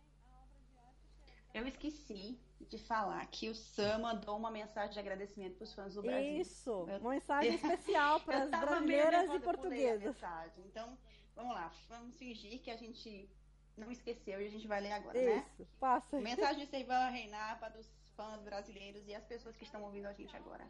Eu 1.54 1.68
esqueci 1.68 2.38
de 2.70 2.78
falar 2.78 3.26
que 3.28 3.50
o 3.50 3.56
Sam 3.56 4.00
mandou 4.00 4.36
uma 4.38 4.52
mensagem 4.52 4.92
de 4.92 5.00
agradecimento 5.00 5.56
para 5.56 5.64
os 5.64 5.74
fãs 5.74 5.94
do 5.94 6.02
Brasil. 6.02 6.42
Isso, 6.42 6.86
Eu- 6.90 7.00
uma 7.00 7.12
mensagem 7.12 7.54
especial 7.56 8.20
para 8.22 8.44
as 8.44 8.50
brasileiras 8.50 9.34
e 9.34 9.40
portuguesas. 9.40 10.18
Então, 10.66 10.98
vamos 11.36 11.54
lá, 11.54 11.72
vamos 11.88 12.16
fingir 12.18 12.60
que 12.62 12.72
a 12.72 12.76
gente 12.76 13.30
não 13.78 13.92
esqueceu 13.92 14.42
e 14.42 14.48
a 14.48 14.50
gente 14.50 14.68
vai 14.68 14.82
ler 14.82 14.92
agora, 14.94 15.20
né? 15.20 15.46
Isso, 15.60 15.68
passa. 15.80 16.20
Mensagem 16.20 16.64
de 16.66 16.70
Seivan 16.70 17.10
Reinar 17.10 17.60
para 17.60 17.78
os 17.78 17.88
fãs 18.16 18.42
brasileiros 18.42 19.06
e 19.08 19.14
as 19.14 19.24
pessoas 19.26 19.56
que 19.56 19.64
estão 19.64 19.84
ouvindo 19.84 20.06
a 20.06 20.14
gente 20.14 20.36
agora. 20.36 20.66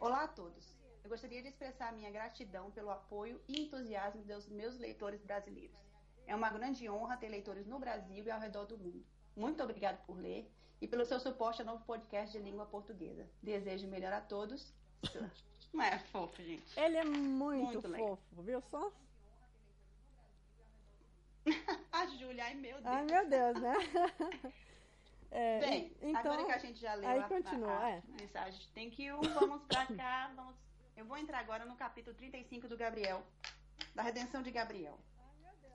Olá 0.00 0.24
a 0.24 0.28
todos. 0.28 0.76
Eu 1.02 1.10
gostaria 1.10 1.42
de 1.42 1.48
expressar 1.48 1.92
minha 1.92 2.10
gratidão 2.10 2.70
pelo 2.70 2.90
apoio 2.90 3.40
e 3.48 3.62
entusiasmo 3.62 4.22
dos 4.24 4.48
meus 4.48 4.76
leitores 4.78 5.22
brasileiros. 5.22 5.76
É 6.26 6.34
uma 6.34 6.50
grande 6.50 6.88
honra 6.88 7.16
ter 7.16 7.28
leitores 7.28 7.66
no 7.66 7.78
Brasil 7.78 8.24
e 8.24 8.30
ao 8.30 8.40
redor 8.40 8.64
do 8.66 8.76
mundo. 8.78 9.04
Muito 9.36 9.62
obrigado 9.62 10.04
por 10.06 10.18
ler 10.18 10.50
e 10.80 10.86
pelo 10.88 11.04
seu 11.04 11.20
suporte 11.20 11.60
ao 11.62 11.66
novo 11.66 11.84
podcast 11.84 12.36
de 12.36 12.42
língua 12.42 12.66
portuguesa. 12.66 13.28
Desejo 13.42 13.86
melhor 13.86 14.12
a 14.12 14.20
todos. 14.20 14.72
Não 15.72 15.84
é 15.84 15.98
fofo, 15.98 16.42
gente? 16.42 16.78
Ele 16.78 16.96
é 16.96 17.04
muito, 17.04 17.64
Muito 17.64 17.88
legal. 17.88 18.08
fofo, 18.16 18.42
viu 18.42 18.60
só? 18.62 18.92
A 21.92 22.06
Júlia, 22.06 22.44
ai 22.44 22.54
meu 22.54 22.74
Deus. 22.74 22.86
Ai, 22.86 23.04
meu 23.04 23.28
Deus, 23.28 23.60
né? 23.60 23.74
É, 25.28 25.58
Bem, 25.58 25.96
então, 26.00 26.32
agora 26.32 26.44
que 26.46 26.52
a 26.52 26.58
gente 26.58 26.80
já 26.80 26.94
leu 26.94 27.10
aí 27.10 27.18
a, 27.18 27.28
continua, 27.28 27.72
a- 27.72 27.84
a 27.84 27.90
é. 27.90 28.02
mensagem 28.20 28.66
thank 28.74 29.02
you, 29.02 29.20
vamos 29.34 29.60
pra 29.64 29.84
cá, 29.84 30.32
vamos... 30.34 30.54
Eu 30.96 31.04
vou 31.04 31.18
entrar 31.18 31.40
agora 31.40 31.66
no 31.66 31.76
capítulo 31.76 32.16
35 32.16 32.68
do 32.68 32.76
Gabriel, 32.76 33.22
da 33.94 34.02
redenção 34.02 34.40
de 34.40 34.50
Gabriel. 34.50 34.98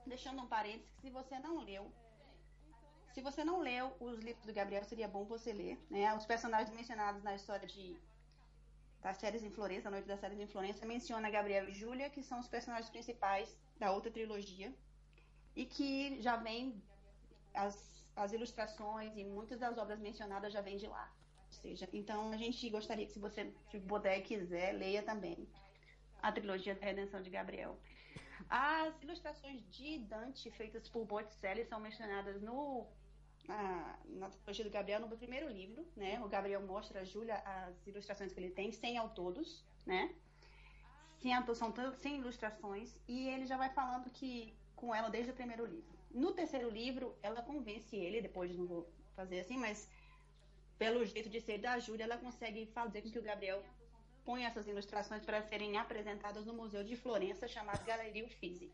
Deixando 0.06 0.42
um 0.42 0.46
parênteses 0.46 0.90
que 0.96 1.02
se 1.02 1.10
você 1.10 1.38
não 1.38 1.60
leu, 1.60 1.92
se 3.12 3.20
você 3.20 3.44
não 3.44 3.60
leu 3.60 3.94
os 4.00 4.18
livros 4.18 4.44
do 4.44 4.52
Gabriel, 4.52 4.82
seria 4.84 5.06
bom 5.06 5.24
você 5.24 5.52
ler, 5.52 5.78
né? 5.88 6.12
Os 6.16 6.26
personagens 6.26 6.74
mencionados 6.74 7.22
na 7.22 7.34
história 7.34 7.68
de 7.68 7.96
das 9.00 9.16
séries 9.18 9.42
em 9.42 9.50
Florença, 9.50 9.88
a 9.88 9.90
Noite 9.90 10.06
das 10.06 10.20
Séries 10.20 10.38
em 10.40 10.46
Florença, 10.46 10.86
menciona 10.86 11.28
Gabriel 11.28 11.68
e 11.68 11.72
Júlia, 11.72 12.08
que 12.08 12.22
são 12.22 12.38
os 12.38 12.48
personagens 12.48 12.88
principais 12.88 13.56
da 13.76 13.90
outra 13.92 14.10
trilogia, 14.10 14.72
e 15.54 15.64
que 15.64 16.20
já 16.20 16.36
vem 16.36 16.82
as, 17.54 18.04
as 18.16 18.32
ilustrações 18.32 19.16
e 19.16 19.24
muitas 19.24 19.58
das 19.58 19.76
obras 19.78 19.98
mencionadas 20.00 20.52
já 20.52 20.60
vêm 20.60 20.76
de 20.76 20.86
lá. 20.86 21.12
Ou 21.46 21.52
seja, 21.52 21.88
então 21.92 22.32
a 22.32 22.36
gente 22.36 22.68
gostaria 22.70 23.06
que 23.06 23.12
se 23.12 23.18
você 23.18 23.52
se 23.70 23.78
puder 23.80 24.18
e 24.18 24.22
quiser, 24.22 24.72
leia 24.72 25.02
também 25.02 25.46
a 26.22 26.32
trilogia 26.32 26.74
da 26.74 26.86
Redenção 26.86 27.20
de 27.20 27.28
Gabriel. 27.28 27.78
As 28.48 29.00
ilustrações 29.02 29.62
de 29.70 29.98
Dante 29.98 30.50
feitas 30.52 30.88
por 30.88 31.04
Botticelli 31.04 31.64
são 31.64 31.80
mencionadas 31.80 32.40
no 32.40 32.86
na, 33.46 33.98
trilogia 34.30 34.64
do 34.64 34.70
Gabriel 34.70 35.00
no 35.00 35.16
primeiro 35.16 35.48
livro, 35.48 35.86
né? 35.96 36.20
O 36.24 36.28
Gabriel 36.28 36.62
mostra 36.62 37.00
a 37.00 37.04
Júlia 37.04 37.36
as 37.36 37.86
ilustrações 37.86 38.32
que 38.32 38.40
ele 38.40 38.50
tem, 38.50 38.70
sem 38.70 38.96
ao 38.96 39.10
todos, 39.10 39.64
né? 39.84 40.14
Sem, 41.18 41.32
são 41.54 41.72
sem 41.94 42.18
ilustrações 42.18 42.96
e 43.06 43.28
ele 43.28 43.46
já 43.46 43.56
vai 43.56 43.70
falando 43.70 44.10
que 44.10 44.54
com 44.82 44.92
ela 44.92 45.08
desde 45.08 45.30
o 45.30 45.34
primeiro 45.40 45.64
livro. 45.64 45.96
No 46.10 46.32
terceiro 46.32 46.68
livro, 46.68 47.16
ela 47.22 47.40
convence 47.40 47.94
ele, 47.94 48.20
depois 48.20 48.58
não 48.58 48.66
vou 48.66 48.82
fazer 49.14 49.38
assim, 49.38 49.56
mas 49.56 49.88
pelo 50.76 51.04
jeito 51.06 51.30
de 51.30 51.40
ser 51.40 51.58
da 51.58 51.78
Júlia, 51.78 52.02
ela 52.02 52.18
consegue 52.18 52.66
fazer 52.66 53.00
com 53.02 53.10
que 53.12 53.18
o 53.20 53.22
Gabriel 53.22 53.62
ponha 54.24 54.48
essas 54.48 54.66
ilustrações 54.66 55.24
para 55.24 55.40
serem 55.42 55.78
apresentadas 55.78 56.44
no 56.44 56.52
Museu 56.52 56.82
de 56.82 56.96
Florença, 56.96 57.46
chamado 57.46 57.84
Galeria 57.84 58.26
Uffizi. 58.26 58.72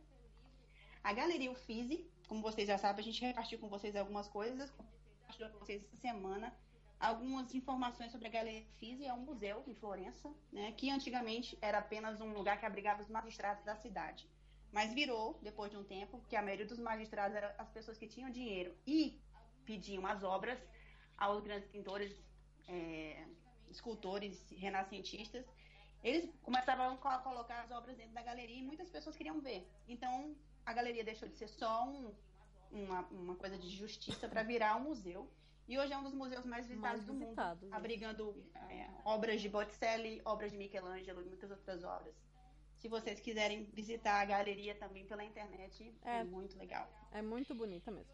A 1.05 1.13
Galeria 1.13 1.53
Uffizi, 1.53 2.11
como 2.27 2.41
vocês 2.41 2.67
já 2.67 2.79
sabem, 2.79 3.03
a 3.03 3.05
gente 3.05 3.21
repartiu 3.21 3.59
com 3.59 3.69
vocês 3.69 3.95
algumas 3.95 4.29
coisas, 4.29 4.71
compartilhou 4.71 5.51
com 5.51 5.59
vocês 5.59 5.85
essa 5.85 5.97
semana 5.97 6.57
algumas 6.99 7.55
informações 7.55 8.11
sobre 8.11 8.29
a 8.29 8.31
Galeria 8.31 8.63
Uffizi, 8.63 9.05
é 9.05 9.13
um 9.13 9.27
museu 9.31 9.63
em 9.67 9.75
Florença, 9.75 10.33
né, 10.51 10.73
que 10.73 10.91
antigamente 10.91 11.57
era 11.61 11.79
apenas 11.79 12.19
um 12.23 12.33
lugar 12.33 12.59
que 12.59 12.65
abrigava 12.65 13.03
os 13.03 13.11
magistrados 13.11 13.63
da 13.63 13.77
cidade. 13.77 14.27
Mas 14.73 14.93
virou, 14.93 15.39
depois 15.43 15.71
de 15.71 15.77
um 15.77 15.85
tempo, 15.85 16.21
que 16.29 16.37
a 16.37 16.43
maioria 16.43 16.67
dos 16.67 16.79
magistrados 16.79 17.37
eram 17.37 17.51
as 17.59 17.71
pessoas 17.71 17.97
que 17.97 18.07
tinham 18.07 18.31
dinheiro 18.31 18.77
e 18.87 19.21
pediam 19.65 20.07
as 20.07 20.23
obras 20.23 20.59
aos 21.17 21.43
grandes 21.43 21.69
pintores, 21.69 22.15
é, 22.69 23.27
escultores 23.71 24.51
renascentistas. 24.51 25.45
Eles 26.03 26.31
começaram 26.43 26.95
a 26.95 26.97
co- 26.97 27.19
colocar 27.23 27.63
as 27.63 27.71
obras 27.71 27.97
dentro 27.97 28.13
da 28.13 28.23
galeria 28.23 28.57
e 28.59 28.63
muitas 28.63 28.89
pessoas 28.91 29.17
queriam 29.17 29.41
ver. 29.41 29.67
Então, 29.89 30.37
a 30.65 30.73
galeria 30.73 31.03
deixou 31.03 31.29
de 31.29 31.37
ser 31.37 31.49
só 31.49 31.85
um- 31.89 32.15
uma, 32.71 33.01
uma 33.09 33.35
coisa 33.37 33.59
de 33.59 33.69
justiça 33.71 34.29
para 34.29 34.43
virar 34.43 34.77
um 34.77 34.85
museu. 34.85 35.31
E 35.67 35.79
hoje 35.79 35.93
é 35.93 35.99
um 35.99 36.03
dos 36.03 36.15
museus 36.15 36.47
mais 36.47 36.67
visitados 36.67 37.05
Mais 37.05 37.07
do 37.07 37.13
mundo, 37.15 37.33
isso. 37.65 37.75
abrigando 37.75 38.43
é, 38.71 38.89
obras 39.05 39.41
de 39.41 39.49
Botticelli, 39.49 40.21
obras 40.25 40.51
de 40.53 40.57
Michelangelo 40.57 41.21
e 41.23 41.27
muitas 41.27 41.51
outras 41.51 41.85
obras. 41.85 42.15
Se 42.79 42.89
vocês 42.89 43.21
quiserem 43.21 43.65
visitar 43.73 44.21
a 44.21 44.25
galeria 44.25 44.75
também 44.75 45.05
pela 45.07 45.25
internet, 45.25 45.93
é, 46.05 46.19
É. 46.21 46.25
muito 46.25 46.57
legal. 46.57 46.89
É 47.13 47.21
muito 47.21 47.55
bonita 47.55 47.91
mesmo. 47.91 48.13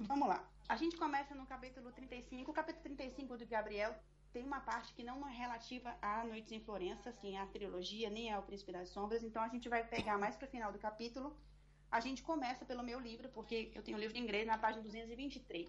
Vamos 0.00 0.28
lá. 0.28 0.46
A 0.68 0.76
gente 0.76 0.96
começa 0.96 1.34
no 1.34 1.46
capítulo 1.46 1.90
35. 1.92 2.50
O 2.50 2.54
capítulo 2.54 2.82
35 2.82 3.36
do 3.38 3.46
Gabriel 3.46 3.94
tem 4.32 4.44
uma 4.44 4.60
parte 4.60 4.92
que 4.94 5.02
não 5.02 5.26
é 5.28 5.32
relativa 5.32 5.96
a 6.00 6.24
Noites 6.24 6.52
em 6.52 6.60
Florença, 6.60 7.10
assim, 7.10 7.36
à 7.36 7.46
trilogia, 7.46 8.10
nem 8.10 8.32
ao 8.32 8.42
Príncipe 8.42 8.72
das 8.72 8.88
Sombras. 8.90 9.22
Então 9.22 9.42
a 9.42 9.48
gente 9.48 9.68
vai 9.68 9.86
pegar 9.86 10.18
mais 10.18 10.36
pro 10.36 10.46
final 10.48 10.72
do 10.72 10.78
capítulo. 10.78 11.36
A 11.90 12.00
gente 12.00 12.22
começa 12.22 12.64
pelo 12.64 12.82
meu 12.82 12.98
livro, 12.98 13.28
porque 13.30 13.70
eu 13.74 13.82
tenho 13.82 13.96
o 13.96 14.00
livro 14.00 14.16
em 14.16 14.22
inglês 14.22 14.46
na 14.46 14.56
página 14.58 14.82
223. 14.82 15.68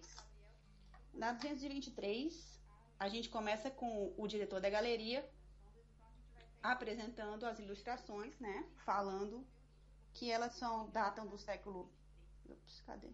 Na 1.12 1.32
223, 1.32 2.60
a 2.98 3.08
gente 3.08 3.28
começa 3.28 3.70
com 3.70 4.12
o 4.16 4.26
diretor 4.26 4.60
da 4.60 4.70
galeria 4.70 5.28
apresentando 6.64 7.44
as 7.44 7.58
ilustrações, 7.58 8.38
né? 8.40 8.66
Falando 8.86 9.46
que 10.14 10.30
elas 10.30 10.54
são 10.54 10.88
datam 10.88 11.26
do 11.26 11.36
século. 11.36 11.92
Ups, 12.46 12.80
cadê? 12.86 13.10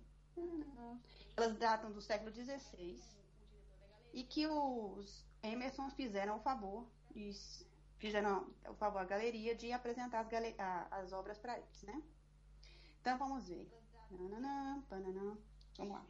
Elas 1.37 1.57
datam 1.57 1.91
do 1.91 2.01
século 2.01 2.33
XVI 2.33 2.97
e 4.13 4.23
que 4.23 4.47
os 4.47 5.25
Emerson 5.43 5.91
fizeram 5.91 6.37
o 6.37 6.41
favor, 6.41 6.87
fizeram 7.99 8.49
o 8.69 8.75
favor 8.75 9.01
à 9.01 9.05
galeria 9.05 9.55
de 9.55 9.73
apresentar 9.73 10.21
as, 10.21 10.93
as 10.93 11.13
obras 11.13 11.39
para 11.39 11.59
eles, 11.59 11.83
né? 11.83 12.03
Então 13.01 13.19
vamos 13.19 13.49
ver. 13.49 13.69
Nananã, 14.11 14.83
pananã. 14.89 15.37
Vamos 15.77 15.95
lá. 15.95 16.07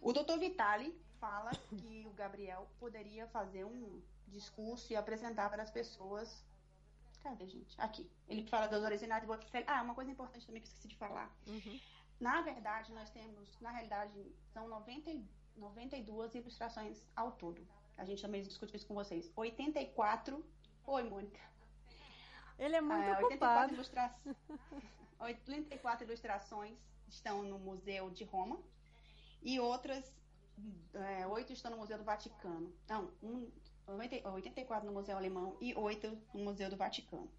O 0.00 0.12
Dr. 0.12 0.38
Vitali 0.38 0.94
fala 1.18 1.50
que 1.50 2.06
o 2.06 2.12
Gabriel 2.12 2.68
poderia 2.78 3.26
fazer 3.28 3.64
um 3.64 4.02
discurso 4.26 4.92
e 4.92 4.96
apresentar 4.96 5.48
para 5.50 5.62
as 5.62 5.70
pessoas 5.70 6.44
Cadê, 7.26 7.48
gente? 7.48 7.74
Aqui. 7.80 8.08
Ele 8.28 8.44
fala 8.44 8.68
das 8.68 8.84
originais 8.84 9.20
de 9.20 9.26
Botticelli. 9.26 9.64
Ah, 9.66 9.82
uma 9.82 9.96
coisa 9.96 10.08
importante 10.08 10.46
também 10.46 10.62
que 10.62 10.68
eu 10.68 10.70
esqueci 10.70 10.86
de 10.86 10.96
falar. 10.96 11.28
Uhum. 11.48 11.80
Na 12.20 12.40
verdade, 12.40 12.92
nós 12.92 13.10
temos, 13.10 13.60
na 13.60 13.72
realidade, 13.72 14.32
são 14.52 14.68
90, 14.68 15.10
92 15.56 16.36
ilustrações 16.36 17.02
ao 17.16 17.32
todo. 17.32 17.66
A 17.98 18.04
gente 18.04 18.22
também 18.22 18.42
discutiu 18.42 18.76
isso 18.76 18.86
com 18.86 18.94
vocês. 18.94 19.28
84. 19.34 20.44
Oi, 20.86 21.02
Mônica. 21.02 21.40
Ele 22.60 22.76
é 22.76 22.80
muito 22.80 23.02
é, 23.02 23.16
84, 23.16 23.74
ilustra... 23.74 24.14
84 25.18 26.06
ilustrações 26.06 26.78
estão 27.08 27.42
no 27.42 27.58
Museu 27.58 28.08
de 28.08 28.22
Roma 28.22 28.56
e 29.42 29.58
outras 29.58 30.14
é, 30.94 31.26
oito 31.26 31.52
estão 31.52 31.72
no 31.72 31.78
Museu 31.78 31.98
do 31.98 32.04
Vaticano. 32.04 32.72
Não, 32.88 33.10
um, 33.20 33.50
84 33.86 34.86
no 34.86 34.92
Museu 34.92 35.16
Alemão 35.16 35.56
e 35.60 35.74
oito 35.74 36.18
no 36.34 36.44
Museu 36.44 36.68
do 36.68 36.76
Vaticano. 36.76 37.30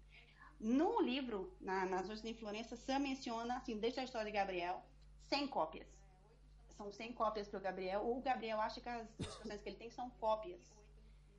No 0.58 1.00
livro, 1.00 1.56
na, 1.60 1.86
nas 1.86 2.20
de 2.20 2.34
Florença, 2.34 2.76
Sam 2.76 3.00
menciona, 3.00 3.56
assim, 3.56 3.78
desde 3.78 4.00
a 4.00 4.04
história 4.04 4.30
de 4.30 4.36
Gabriel, 4.36 4.82
100 5.28 5.48
cópias. 5.48 5.86
São 6.70 6.90
100 6.90 7.12
cópias 7.12 7.48
para 7.48 7.58
o 7.58 7.62
Gabriel. 7.62 8.08
O 8.08 8.20
Gabriel 8.20 8.60
acha 8.60 8.80
que 8.80 8.88
as 8.88 9.06
instruções 9.20 9.62
que 9.62 9.68
ele 9.68 9.76
tem 9.76 9.90
são 9.90 10.10
cópias. 10.10 10.60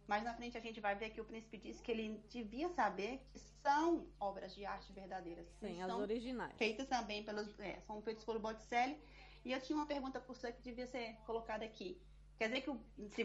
Mas 0.07 0.23
na 0.23 0.33
frente 0.33 0.57
a 0.57 0.61
gente 0.61 0.79
vai 0.79 0.95
ver 0.95 1.11
que 1.11 1.21
o 1.21 1.25
príncipe 1.25 1.57
disse 1.57 1.83
que 1.83 1.91
ele 1.91 2.23
devia 2.29 2.67
saber 2.69 3.21
que 3.31 3.39
são 3.61 4.07
obras 4.19 4.55
de 4.55 4.65
arte 4.65 4.91
verdadeiras. 4.91 5.45
Sim, 5.59 5.81
as 5.81 5.91
originais. 5.93 6.57
Feitas 6.57 6.87
também 6.87 7.23
pelos. 7.23 7.59
É, 7.59 7.79
são 7.81 8.01
feitas 8.01 8.23
pelo 8.23 8.39
Botticelli. 8.39 8.99
E 9.45 9.51
eu 9.51 9.61
tinha 9.61 9.77
uma 9.77 9.85
pergunta 9.85 10.19
por 10.19 10.35
você 10.35 10.51
que 10.51 10.61
devia 10.61 10.87
ser 10.87 11.15
colocada 11.25 11.63
aqui. 11.63 12.01
Quer 12.39 12.48
dizer 12.48 12.62
que, 12.62 12.69
o, 12.69 12.79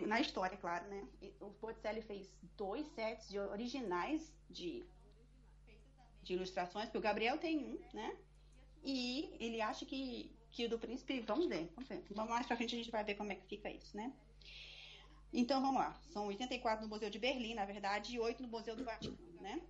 na 0.08 0.20
história, 0.20 0.56
claro, 0.56 0.88
né? 0.88 1.06
O 1.40 1.50
Botticelli 1.50 2.02
fez 2.02 2.28
dois 2.56 2.84
sets 2.88 3.28
de 3.28 3.38
originais 3.38 4.34
de, 4.50 4.84
de 6.20 6.32
ilustrações, 6.32 6.86
porque 6.86 6.98
o 6.98 7.00
Gabriel 7.00 7.38
tem 7.38 7.56
um, 7.58 7.78
né? 7.94 8.16
E 8.82 9.32
ele 9.38 9.60
acha 9.60 9.86
que, 9.86 10.36
que 10.50 10.66
o 10.66 10.68
do 10.68 10.80
príncipe. 10.80 11.20
Vamos 11.20 11.46
ver, 11.46 11.70
vamos 11.76 11.88
ver. 11.88 12.04
Vamos 12.10 12.30
mais 12.32 12.44
pra 12.44 12.56
frente 12.56 12.74
a 12.74 12.78
gente 12.78 12.90
vai 12.90 13.04
ver 13.04 13.14
como 13.14 13.30
é 13.30 13.36
que 13.36 13.46
fica 13.46 13.70
isso, 13.70 13.96
né? 13.96 14.12
Então 15.32 15.60
vamos 15.60 15.76
lá. 15.76 15.94
São 16.12 16.26
84 16.26 16.82
no 16.82 16.90
Museu 16.90 17.08
de 17.08 17.20
Berlim, 17.20 17.54
na 17.54 17.64
verdade, 17.64 18.16
e 18.16 18.18
8 18.18 18.42
no 18.42 18.48
Museu 18.48 18.74
do 18.74 18.84
Vaticano, 18.84 19.40
né? 19.40 19.62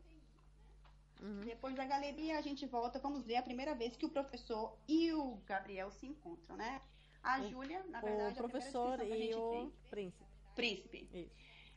Uhum. 1.21 1.43
Depois 1.43 1.75
da 1.75 1.85
galeria, 1.85 2.39
a 2.39 2.41
gente 2.41 2.65
volta, 2.65 2.99
vamos 2.99 3.23
ver 3.25 3.37
a 3.37 3.43
primeira 3.43 3.75
vez 3.75 3.95
que 3.95 4.07
o 4.07 4.11
professor 4.11 4.75
e 4.89 5.13
o 5.13 5.37
Gabriel 5.45 5.91
se 5.91 6.07
encontram, 6.07 6.57
né? 6.57 6.81
A 7.25 7.41
Júlia, 7.41 7.83
na 7.89 8.01
verdade, 8.01 8.35
o 8.35 8.37
professor 8.37 9.01
e 9.03 9.35
o 9.35 9.73
príncipe. 9.91 10.25
Príncipe. 10.55 11.09
Isso. 11.13 11.35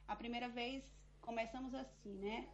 A 0.08 0.16
primeira 0.16 0.50
vez 0.50 0.84
começamos 1.22 1.74
assim, 1.74 2.14
né? 2.16 2.48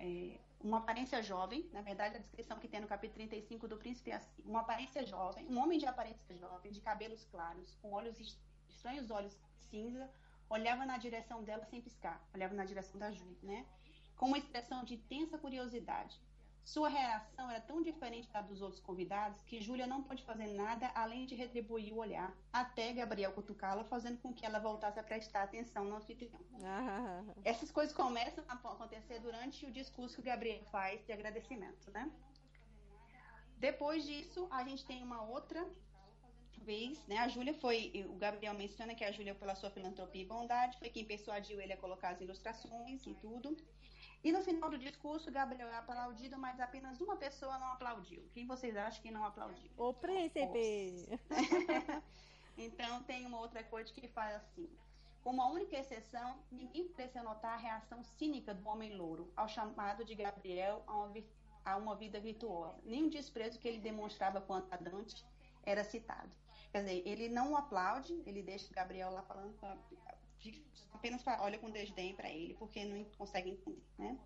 É, 0.00 0.38
uma 0.60 0.78
aparência 0.78 1.22
jovem, 1.22 1.68
na 1.72 1.82
verdade, 1.82 2.16
a 2.16 2.18
descrição 2.18 2.58
que 2.58 2.66
tem 2.66 2.80
no 2.80 2.86
capítulo 2.86 3.16
35 3.28 3.68
do 3.68 3.76
príncipe 3.76 4.10
é 4.10 4.14
assim: 4.14 4.42
uma 4.44 4.60
aparência 4.60 5.04
jovem, 5.04 5.46
um 5.46 5.58
homem 5.58 5.78
de 5.78 5.86
aparência 5.86 6.34
jovem, 6.36 6.72
de 6.72 6.80
cabelos 6.80 7.24
claros, 7.26 7.74
com 7.82 7.92
olhos 7.92 8.18
estranhos 8.68 9.10
olhos 9.10 9.36
cinza, 9.70 10.10
olhava 10.48 10.86
na 10.86 10.96
direção 10.96 11.42
dela 11.42 11.64
sem 11.66 11.80
piscar, 11.80 12.26
olhava 12.34 12.54
na 12.54 12.64
direção 12.64 12.98
da 12.98 13.10
Júlia, 13.10 13.38
né? 13.42 13.66
Com 14.16 14.26
uma 14.26 14.38
expressão 14.38 14.82
de 14.84 14.94
intensa 14.94 15.38
curiosidade. 15.38 16.20
Sua 16.64 16.88
reação 16.88 17.50
era 17.50 17.60
tão 17.60 17.82
diferente 17.82 18.30
da 18.30 18.42
dos 18.42 18.60
outros 18.60 18.80
convidados 18.80 19.40
que 19.42 19.60
Júlia 19.60 19.86
não 19.86 20.02
pôde 20.02 20.22
fazer 20.22 20.48
nada 20.48 20.90
além 20.94 21.24
de 21.24 21.34
retribuir 21.34 21.92
o 21.92 21.96
olhar, 21.96 22.32
até 22.52 22.92
Gabriel 22.92 23.32
cutucá-la, 23.32 23.84
fazendo 23.84 24.18
com 24.18 24.34
que 24.34 24.44
ela 24.44 24.58
voltasse 24.58 24.98
a 24.98 25.02
prestar 25.02 25.44
atenção 25.44 25.84
no 25.84 25.96
anfitrião. 25.96 26.40
Ah. 26.62 27.24
Essas 27.44 27.70
coisas 27.70 27.94
começam 27.94 28.44
a 28.48 28.52
acontecer 28.52 29.18
durante 29.20 29.64
o 29.64 29.72
discurso 29.72 30.16
que 30.16 30.20
o 30.20 30.24
Gabriel 30.24 30.62
faz 30.66 31.04
de 31.06 31.12
agradecimento, 31.12 31.90
né? 31.90 32.10
Depois 33.56 34.04
disso, 34.04 34.46
a 34.50 34.62
gente 34.62 34.84
tem 34.86 35.02
uma 35.02 35.22
outra 35.22 35.66
vez, 36.62 37.04
né? 37.06 37.18
A 37.18 37.28
Júlia 37.28 37.54
foi, 37.54 38.06
o 38.08 38.16
Gabriel 38.16 38.54
menciona 38.54 38.94
que 38.94 39.04
a 39.04 39.10
Júlia, 39.10 39.34
pela 39.34 39.54
sua 39.54 39.70
filantropia 39.70 40.22
e 40.22 40.26
bondade, 40.26 40.78
foi 40.78 40.90
quem 40.90 41.04
persuadiu 41.04 41.60
ele 41.60 41.72
a 41.72 41.76
colocar 41.76 42.10
as 42.10 42.20
ilustrações 42.20 43.06
e 43.06 43.14
tudo. 43.14 43.56
E 44.22 44.32
no 44.32 44.42
final 44.42 44.68
do 44.68 44.78
discurso, 44.78 45.30
Gabriel 45.30 45.68
é 45.68 45.76
aplaudido, 45.76 46.36
mas 46.36 46.58
apenas 46.58 47.00
uma 47.00 47.16
pessoa 47.16 47.58
não 47.58 47.68
aplaudiu. 47.68 48.28
Quem 48.32 48.46
vocês 48.46 48.76
acham 48.76 49.00
que 49.00 49.10
não 49.10 49.24
aplaudiu? 49.24 49.70
O 49.76 49.94
príncipe! 49.94 51.06
então 52.58 53.02
tem 53.04 53.24
uma 53.26 53.38
outra 53.38 53.62
coisa 53.62 53.92
que 53.92 54.08
faz 54.08 54.34
assim. 54.36 54.68
Com 55.22 55.30
uma 55.30 55.46
única 55.46 55.76
exceção, 55.76 56.38
ninguém 56.50 56.88
pareceu 56.88 57.22
notar 57.22 57.54
a 57.54 57.56
reação 57.56 58.02
cínica 58.02 58.54
do 58.54 58.68
homem 58.68 58.96
louro 58.96 59.32
ao 59.36 59.48
chamado 59.48 60.04
de 60.04 60.14
Gabriel 60.14 60.82
a 60.86 60.96
uma, 60.96 61.24
a 61.64 61.76
uma 61.76 61.94
vida 61.94 62.18
virtuosa. 62.18 62.80
Nem 62.84 63.06
o 63.06 63.10
desprezo 63.10 63.58
que 63.58 63.68
ele 63.68 63.78
demonstrava 63.78 64.40
quanto 64.40 64.72
a 64.72 64.76
Dante 64.76 65.24
era 65.64 65.84
citado. 65.84 66.30
Quer 66.72 66.82
dizer, 66.82 67.02
ele 67.06 67.28
não 67.28 67.52
o 67.52 67.56
aplaude, 67.56 68.22
ele 68.26 68.42
deixa 68.42 68.72
Gabriel 68.74 69.10
lá 69.10 69.22
falando 69.22 69.54
apenas 70.92 71.22
olha 71.40 71.58
com 71.58 71.70
desdém 71.70 72.14
para 72.14 72.30
ele, 72.30 72.54
porque 72.54 72.84
não 72.84 73.04
consegue 73.16 73.50
entender, 73.50 73.82
né? 73.98 74.18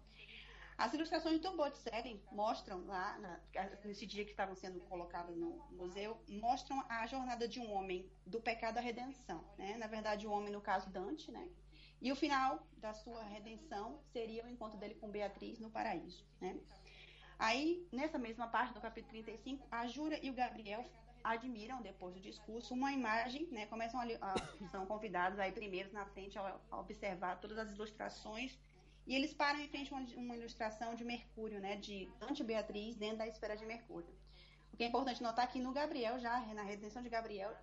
As 0.76 0.92
ilustrações 0.94 1.38
do 1.38 1.56
Botticelli 1.56 2.20
mostram 2.32 2.84
lá, 2.86 3.18
na, 3.18 3.40
nesse 3.84 4.06
dia 4.06 4.24
que 4.24 4.30
estavam 4.30 4.56
sendo 4.56 4.80
colocadas 4.80 5.36
no 5.36 5.50
museu, 5.70 6.20
mostram 6.28 6.82
a 6.88 7.06
jornada 7.06 7.46
de 7.46 7.60
um 7.60 7.70
homem 7.72 8.10
do 8.26 8.40
pecado 8.40 8.78
à 8.78 8.80
redenção, 8.80 9.44
né? 9.58 9.76
Na 9.76 9.86
verdade, 9.86 10.26
o 10.26 10.30
homem, 10.32 10.50
no 10.50 10.60
caso, 10.60 10.90
Dante, 10.90 11.30
né? 11.30 11.48
E 12.00 12.10
o 12.10 12.16
final 12.16 12.66
da 12.78 12.92
sua 12.94 13.22
redenção 13.22 14.00
seria 14.12 14.44
o 14.44 14.48
encontro 14.48 14.78
dele 14.78 14.96
com 14.96 15.10
Beatriz 15.10 15.60
no 15.60 15.70
paraíso, 15.70 16.26
né? 16.40 16.58
Aí, 17.38 17.86
nessa 17.92 18.18
mesma 18.18 18.48
parte 18.48 18.74
do 18.74 18.80
capítulo 18.80 19.12
35, 19.12 19.66
a 19.70 19.86
Jura 19.86 20.18
e 20.22 20.30
o 20.30 20.34
Gabriel 20.34 20.84
admiram, 21.24 21.80
depois 21.82 22.14
do 22.14 22.20
discurso, 22.20 22.74
uma 22.74 22.92
imagem, 22.92 23.46
né? 23.50 23.66
Começam 23.66 24.00
a, 24.00 24.04
a 24.04 24.68
são 24.70 24.86
convidados 24.86 25.38
aí 25.38 25.52
primeiros 25.52 25.92
na 25.92 26.04
frente 26.06 26.38
a, 26.38 26.56
a, 26.70 26.80
observar 26.80 27.40
todas 27.40 27.58
as 27.58 27.70
ilustrações 27.70 28.58
e 29.06 29.14
eles 29.14 29.32
param 29.34 29.60
em 29.60 29.68
frente 29.68 29.92
a 29.92 29.96
uma, 29.96 30.06
uma 30.16 30.36
ilustração 30.36 30.94
de 30.94 31.04
Mercúrio, 31.04 31.60
né? 31.60 31.76
De 31.76 32.08
Dante 32.18 32.42
Beatriz 32.44 32.96
dentro 32.96 33.18
da 33.18 33.26
esfera 33.26 33.56
de 33.56 33.66
Mercúrio. 33.66 34.14
O 34.72 34.76
que 34.76 34.84
é 34.84 34.86
importante 34.86 35.22
notar 35.22 35.46
que 35.48 35.60
no 35.60 35.72
Gabriel, 35.72 36.18
já 36.18 36.40
na 36.54 36.62
redenção 36.62 37.02
de 37.02 37.08
Gabriel, 37.08 37.54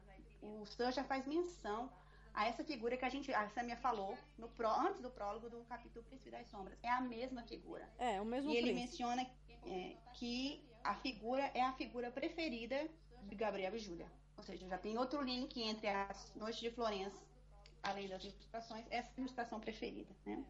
o 0.42 0.66
Sir 0.66 0.92
já 0.92 1.04
faz 1.04 1.26
menção 1.26 1.92
a 2.34 2.48
essa 2.48 2.64
figura 2.64 2.96
que 2.96 3.06
a 3.06 3.10
gente, 3.10 3.34
a 3.34 3.50
Samia 3.50 3.76
falou 3.78 4.18
no 4.38 4.48
pró, 4.50 4.74
antes 4.80 5.02
do 5.02 5.10
prólogo 5.10 5.50
do 5.50 5.64
capítulo 5.66 6.06
Príncipe 6.06 6.32
das 6.32 6.48
Sombras. 6.48 6.78
É 6.84 6.90
a 6.90 7.02
mesma 7.02 7.44
figura. 7.44 7.90
É, 7.98 8.22
o 8.22 8.26
mesmo 8.26 8.52
E 8.52 8.58
ele 8.58 8.72
príncipe. 8.72 9.04
menciona 9.04 9.28
é, 9.66 9.96
que 10.14 10.64
a 10.84 10.96
figura 10.96 11.52
é 11.54 11.62
a 11.62 11.74
figura 11.74 12.12
preferida 12.12 12.90
de 13.28 13.36
Gabriel 13.36 13.76
e 13.76 13.80
Júlia. 13.80 14.12
Ou 14.38 14.44
seja, 14.44 14.68
já 14.68 14.78
tem 14.78 14.98
outro 14.98 15.22
link 15.22 15.62
entre 15.62 15.88
as 15.88 16.34
Noites 16.36 16.62
de 16.62 16.72
Florença, 16.72 17.18
além 17.84 18.08
das 18.08 18.24
ilustrações, 18.24 18.86
essa 18.90 19.12
ilustração 19.18 19.60
preferida, 19.60 20.16
né? 20.26 20.44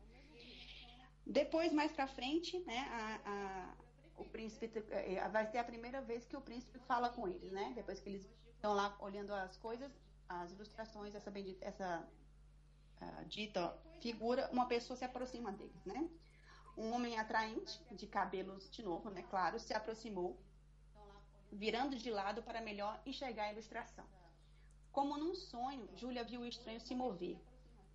Depois, 1.26 1.72
mais 1.72 1.92
para 1.92 2.08
frente, 2.08 2.58
né, 2.62 2.80
a, 2.92 3.30
a, 3.30 3.74
o 4.18 4.26
príncipe 4.26 4.84
é, 4.90 5.28
vai 5.30 5.46
ser 5.46 5.60
a 5.60 5.64
primeira 5.64 6.02
vez 6.02 6.26
que 6.26 6.36
o 6.36 6.42
príncipe 6.42 6.80
fala 6.80 7.10
com 7.10 7.28
eles, 7.28 7.52
né? 7.52 7.72
Depois 7.76 8.00
que 8.00 8.10
eles 8.10 8.28
estão 8.56 8.74
lá 8.74 8.96
olhando 9.00 9.34
as 9.34 9.56
coisas, 9.58 9.92
as 10.28 10.52
ilustrações, 10.52 11.16
essa, 11.16 11.32
bendita, 11.32 11.64
essa 11.66 12.08
uh, 13.02 13.26
dita 13.26 13.78
figura, 14.02 14.50
uma 14.52 14.68
pessoa 14.68 14.98
se 14.98 15.06
aproxima 15.06 15.52
deles, 15.52 15.86
né? 15.86 16.10
Um 16.78 16.94
homem 16.94 17.20
atraente, 17.20 17.80
de 17.92 18.08
cabelos 18.08 18.70
de 18.70 18.82
novo, 18.84 19.10
né? 19.10 19.24
Claro, 19.30 19.60
se 19.60 19.74
aproximou 19.74 20.40
virando 21.52 21.96
de 21.98 22.10
lado 22.10 22.44
para 22.44 22.62
melhor 22.62 23.02
enxergar 23.06 23.46
a 23.46 23.52
ilustração. 23.54 24.06
Como 24.92 25.18
num 25.18 25.36
sonho, 25.36 25.90
Júlia 25.96 26.24
viu 26.24 26.42
o 26.42 26.48
estranho 26.48 26.82
se 26.82 26.96
mover. 26.96 27.38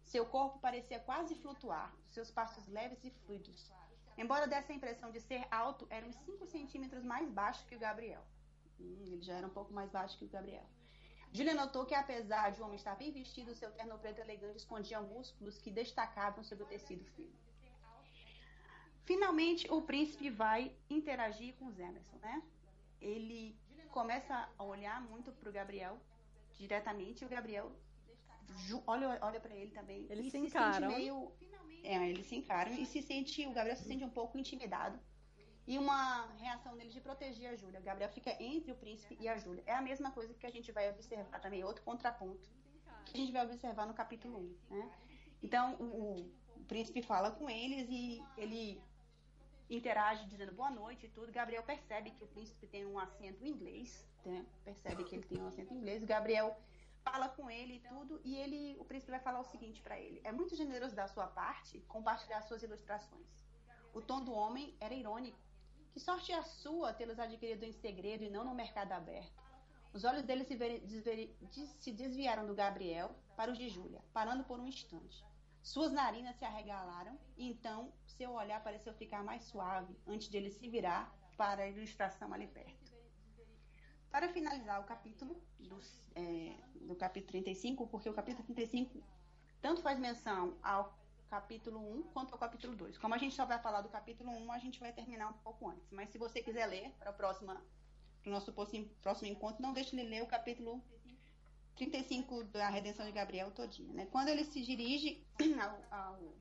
Seu 0.04 0.26
corpo 0.26 0.58
parecia 0.58 1.00
quase 1.00 1.34
flutuar, 1.34 1.94
seus 2.10 2.30
passos 2.30 2.66
leves 2.68 3.02
e 3.04 3.10
fluidos. 3.10 3.72
Embora 4.16 4.46
desse 4.46 4.70
a 4.70 4.74
impressão 4.74 5.10
de 5.10 5.20
ser 5.20 5.46
alto, 5.50 5.86
era 5.90 6.06
uns 6.06 6.16
5 6.16 6.46
centímetros 6.46 7.04
mais 7.04 7.28
baixo 7.30 7.66
que 7.66 7.74
o 7.74 7.78
Gabriel. 7.78 8.24
Hum, 8.78 9.04
ele 9.06 9.22
já 9.22 9.34
era 9.34 9.46
um 9.46 9.50
pouco 9.50 9.72
mais 9.72 9.90
baixo 9.90 10.16
que 10.18 10.24
o 10.24 10.28
Gabriel. 10.28 10.64
Júlia 11.32 11.54
notou 11.54 11.84
que, 11.84 11.94
apesar 11.94 12.50
de 12.50 12.60
o 12.60 12.64
homem 12.64 12.76
estar 12.76 12.94
bem 12.94 13.10
vestido, 13.10 13.56
seu 13.56 13.72
terno 13.72 13.98
preto 13.98 14.20
elegante 14.20 14.58
escondia 14.58 15.00
músculos 15.00 15.58
que 15.58 15.70
destacavam 15.70 16.44
sobre 16.44 16.62
o 16.62 16.66
tecido 16.68 17.04
fino. 17.16 17.32
Finalmente, 19.04 19.70
o 19.70 19.82
príncipe 19.82 20.30
vai 20.30 20.72
interagir 20.88 21.54
com 21.56 21.66
os 21.66 21.78
Emerson, 21.78 22.16
né? 22.18 22.40
Ele 23.04 23.56
começa 23.90 24.48
a 24.58 24.64
olhar 24.64 25.00
muito 25.00 25.32
pro 25.32 25.52
Gabriel 25.52 26.00
diretamente 26.58 27.22
e 27.22 27.26
o 27.26 27.28
Gabriel 27.28 27.70
olha, 28.86 29.18
olha 29.20 29.40
para 29.40 29.54
ele 29.54 29.70
também. 29.70 30.06
Eles 30.10 30.26
se, 30.26 30.30
se 30.32 30.38
encaram. 30.38 30.88
Meio, 30.88 31.32
é, 31.82 32.08
eles 32.08 32.26
se 32.26 32.36
encaram 32.36 32.72
e 32.72 32.86
se 32.86 33.02
sente, 33.02 33.46
o 33.46 33.52
Gabriel 33.52 33.76
se 33.76 33.84
sente 33.84 34.04
um 34.04 34.10
pouco 34.10 34.38
intimidado. 34.38 34.98
E 35.66 35.78
uma 35.78 36.26
reação 36.36 36.76
dele 36.76 36.90
de 36.90 37.00
proteger 37.00 37.50
a 37.50 37.56
Júlia. 37.56 37.80
O 37.80 37.82
Gabriel 37.82 38.10
fica 38.10 38.30
entre 38.42 38.70
o 38.70 38.74
príncipe 38.74 39.16
e 39.18 39.26
a 39.26 39.36
Júlia. 39.38 39.62
É 39.66 39.72
a 39.74 39.80
mesma 39.80 40.10
coisa 40.10 40.34
que 40.34 40.46
a 40.46 40.50
gente 40.50 40.70
vai 40.72 40.90
observar 40.90 41.40
também, 41.40 41.64
outro 41.64 41.82
contraponto, 41.82 42.50
que 43.06 43.16
a 43.16 43.20
gente 43.20 43.32
vai 43.32 43.46
observar 43.46 43.86
no 43.86 43.94
capítulo 43.94 44.38
1. 44.70 44.74
Né? 44.76 44.90
Então, 45.42 45.74
o, 45.76 46.30
o 46.56 46.64
príncipe 46.64 47.00
fala 47.02 47.30
com 47.30 47.48
eles 47.48 47.88
e 47.88 48.22
ele 48.36 48.80
interage 49.76 50.26
dizendo 50.26 50.52
boa 50.52 50.70
noite 50.70 51.06
e 51.06 51.08
tudo. 51.08 51.32
Gabriel 51.32 51.62
percebe 51.62 52.10
que 52.10 52.24
o 52.24 52.26
príncipe 52.28 52.66
tem 52.66 52.86
um 52.86 52.98
acento 52.98 53.44
inglês, 53.44 54.06
né? 54.24 54.44
percebe 54.64 55.04
que 55.04 55.16
ele 55.16 55.24
tem 55.24 55.40
um 55.40 55.48
acento 55.48 55.72
inglês. 55.72 56.04
Gabriel 56.04 56.56
fala 57.02 57.28
com 57.28 57.50
ele 57.50 57.74
e 57.74 57.88
tudo, 57.88 58.20
e 58.24 58.36
ele, 58.36 58.76
o 58.80 58.84
príncipe 58.84 59.10
vai 59.10 59.20
falar 59.20 59.40
o 59.40 59.44
seguinte 59.44 59.82
para 59.82 59.98
ele: 59.98 60.20
é 60.24 60.32
muito 60.32 60.56
generoso 60.56 60.94
da 60.94 61.06
sua 61.06 61.26
parte 61.26 61.80
compartilhar 61.88 62.42
suas 62.42 62.62
ilustrações. 62.62 63.26
O 63.92 64.00
tom 64.00 64.24
do 64.24 64.32
homem 64.32 64.74
era 64.80 64.94
irônico. 64.94 65.38
Que 65.92 66.00
sorte 66.00 66.32
a 66.32 66.42
sua 66.42 66.92
tê-los 66.92 67.20
adquirido 67.20 67.62
em 67.64 67.72
segredo 67.72 68.24
e 68.24 68.30
não 68.30 68.44
no 68.44 68.54
mercado 68.54 68.90
aberto? 68.92 69.44
Os 69.92 70.02
olhos 70.02 70.24
dele 70.24 70.44
se, 70.44 71.66
se 71.78 71.92
desviaram 71.92 72.44
do 72.44 72.54
Gabriel 72.54 73.14
para 73.36 73.52
os 73.52 73.56
de 73.56 73.68
Júlia, 73.68 74.02
parando 74.12 74.42
por 74.42 74.58
um 74.58 74.66
instante. 74.66 75.24
Suas 75.64 75.92
narinas 75.92 76.36
se 76.36 76.44
arregalaram 76.44 77.18
e 77.38 77.50
então 77.50 77.90
seu 78.06 78.32
olhar 78.32 78.62
pareceu 78.62 78.92
ficar 78.92 79.24
mais 79.24 79.44
suave 79.44 79.98
antes 80.06 80.28
de 80.28 80.36
ele 80.36 80.50
se 80.50 80.68
virar 80.68 81.10
para 81.38 81.62
a 81.62 81.68
ilustração 81.68 82.34
ali 82.34 82.46
perto. 82.46 82.92
Para 84.10 84.28
finalizar 84.28 84.78
o 84.82 84.84
capítulo, 84.84 85.42
do, 85.58 85.80
é, 86.14 86.54
do 86.82 86.94
capítulo 86.94 87.32
35, 87.32 87.86
porque 87.86 88.10
o 88.10 88.12
capítulo 88.12 88.44
35 88.44 89.02
tanto 89.62 89.80
faz 89.80 89.98
menção 89.98 90.54
ao 90.62 90.94
capítulo 91.30 91.80
1 91.80 92.02
quanto 92.12 92.34
ao 92.34 92.38
capítulo 92.38 92.76
2. 92.76 92.98
Como 92.98 93.14
a 93.14 93.18
gente 93.18 93.34
só 93.34 93.46
vai 93.46 93.58
falar 93.58 93.80
do 93.80 93.88
capítulo 93.88 94.30
1, 94.30 94.52
a 94.52 94.58
gente 94.58 94.78
vai 94.78 94.92
terminar 94.92 95.30
um 95.30 95.38
pouco 95.38 95.70
antes. 95.70 95.90
Mas 95.90 96.10
se 96.10 96.18
você 96.18 96.42
quiser 96.42 96.66
ler 96.66 96.92
para 96.98 97.10
o 97.10 98.30
nosso 98.30 98.52
próximo 98.52 99.30
encontro, 99.32 99.62
não 99.62 99.72
deixe 99.72 99.96
de 99.96 100.02
ler 100.02 100.22
o 100.22 100.26
capítulo 100.26 100.84
35 101.76 102.44
da 102.44 102.68
redenção 102.68 103.04
de 103.04 103.12
Gabriel 103.12 103.50
todinha. 103.50 103.92
Né? 103.92 104.06
Quando 104.06 104.28
ele 104.28 104.44
se 104.44 104.62
dirige 104.62 105.24
ao, 105.60 105.98
ao, 105.98 106.34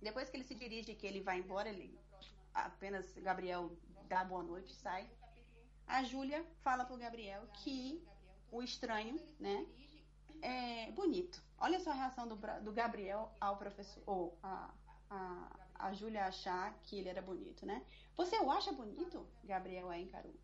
Depois 0.00 0.28
que 0.28 0.36
ele 0.36 0.44
se 0.44 0.54
dirige 0.54 0.94
que 0.94 1.06
ele 1.06 1.20
vai 1.20 1.38
embora, 1.38 1.68
ele 1.68 1.98
apenas 2.54 3.12
Gabriel 3.14 3.70
dá 4.08 4.24
boa 4.24 4.42
noite, 4.42 4.74
sai. 4.74 5.08
A 5.86 6.02
Júlia 6.04 6.44
fala 6.62 6.84
para 6.84 6.94
o 6.94 6.98
Gabriel 6.98 7.46
que 7.62 8.02
o 8.50 8.62
estranho, 8.62 9.20
né, 9.38 9.66
é 10.40 10.90
bonito. 10.92 11.42
Olha 11.58 11.78
só 11.80 11.90
a 11.90 11.94
reação 11.94 12.26
do, 12.26 12.36
do 12.62 12.72
Gabriel 12.72 13.32
ao 13.40 13.56
professor, 13.56 14.02
ou 14.06 14.38
a, 14.42 14.70
a, 15.08 15.50
a 15.74 15.92
Júlia 15.92 16.26
achar 16.26 16.74
que 16.82 16.98
ele 16.98 17.08
era 17.08 17.22
bonito, 17.22 17.64
né? 17.64 17.84
Você 18.16 18.38
o 18.38 18.50
acha 18.50 18.72
bonito? 18.72 19.26
Gabriel 19.44 19.88
a 19.88 19.98
encarou. 19.98 20.34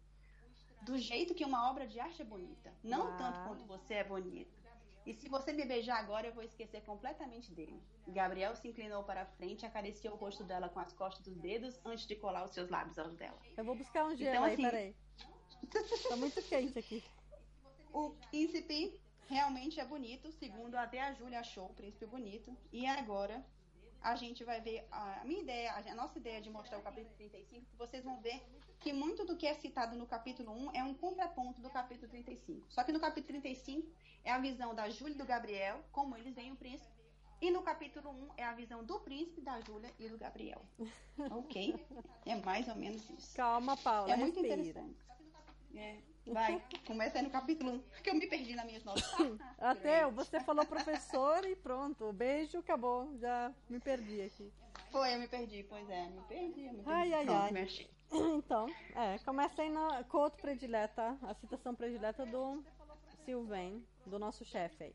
Do 0.83 0.97
jeito 0.97 1.35
que 1.35 1.45
uma 1.45 1.71
obra 1.71 1.87
de 1.87 1.99
arte 2.01 2.23
é 2.23 2.25
bonita. 2.25 2.73
Não 2.83 3.07
Uau. 3.07 3.17
tanto 3.17 3.41
quanto 3.41 3.65
você 3.65 3.95
é 3.95 4.05
bonito. 4.05 4.59
E 5.09 5.15
se 5.15 5.29
você 5.29 5.53
me 5.53 5.65
beijar 5.65 5.99
agora, 5.99 6.27
eu 6.27 6.35
vou 6.35 6.45
esquecer 6.45 6.83
completamente 6.83 7.51
dele. 7.53 7.83
Gabriel 8.09 8.55
se 8.55 8.69
inclinou 8.69 9.03
para 9.03 9.23
a 9.23 9.27
frente 9.27 9.63
e 9.63 9.67
acariciou 9.67 10.15
o 10.15 10.17
rosto 10.19 10.45
dela 10.45 10.69
com 10.69 10.81
as 10.81 10.93
costas 10.93 11.25
dos 11.25 11.37
dedos 11.39 11.81
antes 11.85 12.07
de 12.07 12.15
colar 12.15 12.45
os 12.45 12.53
seus 12.53 12.69
lábios 12.69 12.99
aos 12.99 13.15
dela. 13.17 13.39
Eu 13.57 13.65
vou 13.65 13.75
buscar 13.75 14.05
um 14.05 14.15
gelo 14.15 14.31
então, 14.31 14.45
aí, 14.45 14.53
assim, 14.53 14.63
peraí. 14.63 14.97
tá 16.09 16.17
muito 16.17 16.43
quente 16.43 16.79
aqui. 16.79 17.03
O 17.91 18.11
príncipe 18.29 19.01
realmente 19.27 19.81
é 19.81 19.85
bonito, 19.85 20.31
segundo 20.33 20.75
até 20.75 21.01
a 21.01 21.15
Júlia 21.15 21.41
achou 21.41 21.67
o 21.67 21.75
príncipe 21.75 22.05
bonito. 22.05 22.55
E 22.71 22.87
agora 22.87 23.43
a 24.03 24.15
gente 24.17 24.45
vai 24.45 24.61
ver 24.61 24.87
a 24.91 25.23
minha 25.25 25.41
ideia, 25.41 25.75
a 25.75 25.95
nossa 25.95 26.19
ideia 26.19 26.41
de 26.41 26.51
mostrar 26.51 26.79
o 26.79 26.83
capítulo 26.83 27.15
35, 27.17 27.67
que 27.67 27.77
vocês 27.77 28.05
vão 28.05 28.21
ver 28.21 28.41
que 28.81 28.93
muito 28.93 29.25
do 29.25 29.37
que 29.37 29.47
é 29.47 29.55
citado 29.55 29.97
no 29.97 30.07
capítulo 30.07 30.53
1 30.53 30.75
é 30.75 30.85
um 30.85 30.95
contraponto 30.95 31.61
do 31.61 31.69
capítulo 31.69 32.09
35. 32.09 32.67
Só 32.71 32.85
que 32.85 32.93
no 32.93 33.01
capítulo 33.01 33.41
35 33.41 33.89
é 34.25 34.31
a 34.31 34.39
visão 34.39 34.75
da 34.75 34.89
Júlia 34.89 35.15
e 35.15 35.19
do 35.19 35.25
Gabriel, 35.25 35.81
como 35.91 36.17
eles 36.17 36.35
veem 36.35 36.53
o 36.53 36.57
príncipe. 36.57 36.97
E 37.41 37.51
no 37.51 37.63
capítulo 37.63 38.11
1 38.11 38.29
é 38.37 38.45
a 38.45 38.53
visão 38.53 38.85
do 38.85 38.99
príncipe, 39.01 39.41
da 39.41 39.61
Júlia 39.61 39.93
e 39.99 40.09
do 40.09 40.19
Gabriel. 40.19 40.63
ok? 41.31 41.75
É 42.27 42.35
mais 42.37 42.69
ou 42.69 42.75
menos 42.75 43.09
isso. 43.11 43.35
Calma, 43.35 43.77
Paula. 43.77 44.13
É 44.13 44.17
muito 44.17 44.41
respira. 44.41 44.61
interessante. 44.61 44.99
É. 45.75 45.97
Vai, 46.33 46.63
começa 46.87 47.19
aí 47.19 47.25
no 47.25 47.31
capítulo 47.31 47.73
1, 47.73 48.03
que 48.03 48.11
eu 48.11 48.15
me 48.15 48.27
perdi 48.27 48.55
nas 48.55 48.67
minhas 48.67 48.85
notas. 48.85 49.05
Até 49.59 50.07
você 50.11 50.41
falou 50.41 50.65
professor 50.67 51.45
e 51.45 51.57
pronto. 51.57 52.13
Beijo, 52.13 52.59
acabou. 52.59 53.17
Já 53.19 53.53
me 53.69 53.81
perdi 53.81 54.23
aqui. 54.23 54.53
Foi, 54.91 55.15
eu 55.15 55.19
me 55.19 55.29
perdi, 55.29 55.65
pois 55.65 55.89
é, 55.89 56.09
me 56.09 56.21
perdi. 56.23 56.63
Me 56.63 56.83
perdi. 56.83 56.83
Ai, 56.87 57.13
ai, 57.15 57.25
pronto, 57.25 57.57
ai. 57.57 57.89
Então, 58.39 58.67
é, 58.95 59.19
começa 59.19 59.61
aí 59.61 59.69
na 59.69 60.03
quote 60.05 60.41
predileta, 60.41 61.19
a 61.21 61.35
citação 61.35 61.75
predileta 61.75 62.25
do 62.25 62.65
Sylvain, 63.25 63.85
do 64.07 64.19
nosso 64.19 64.47
chefe 64.47 64.85
aí. 64.85 64.95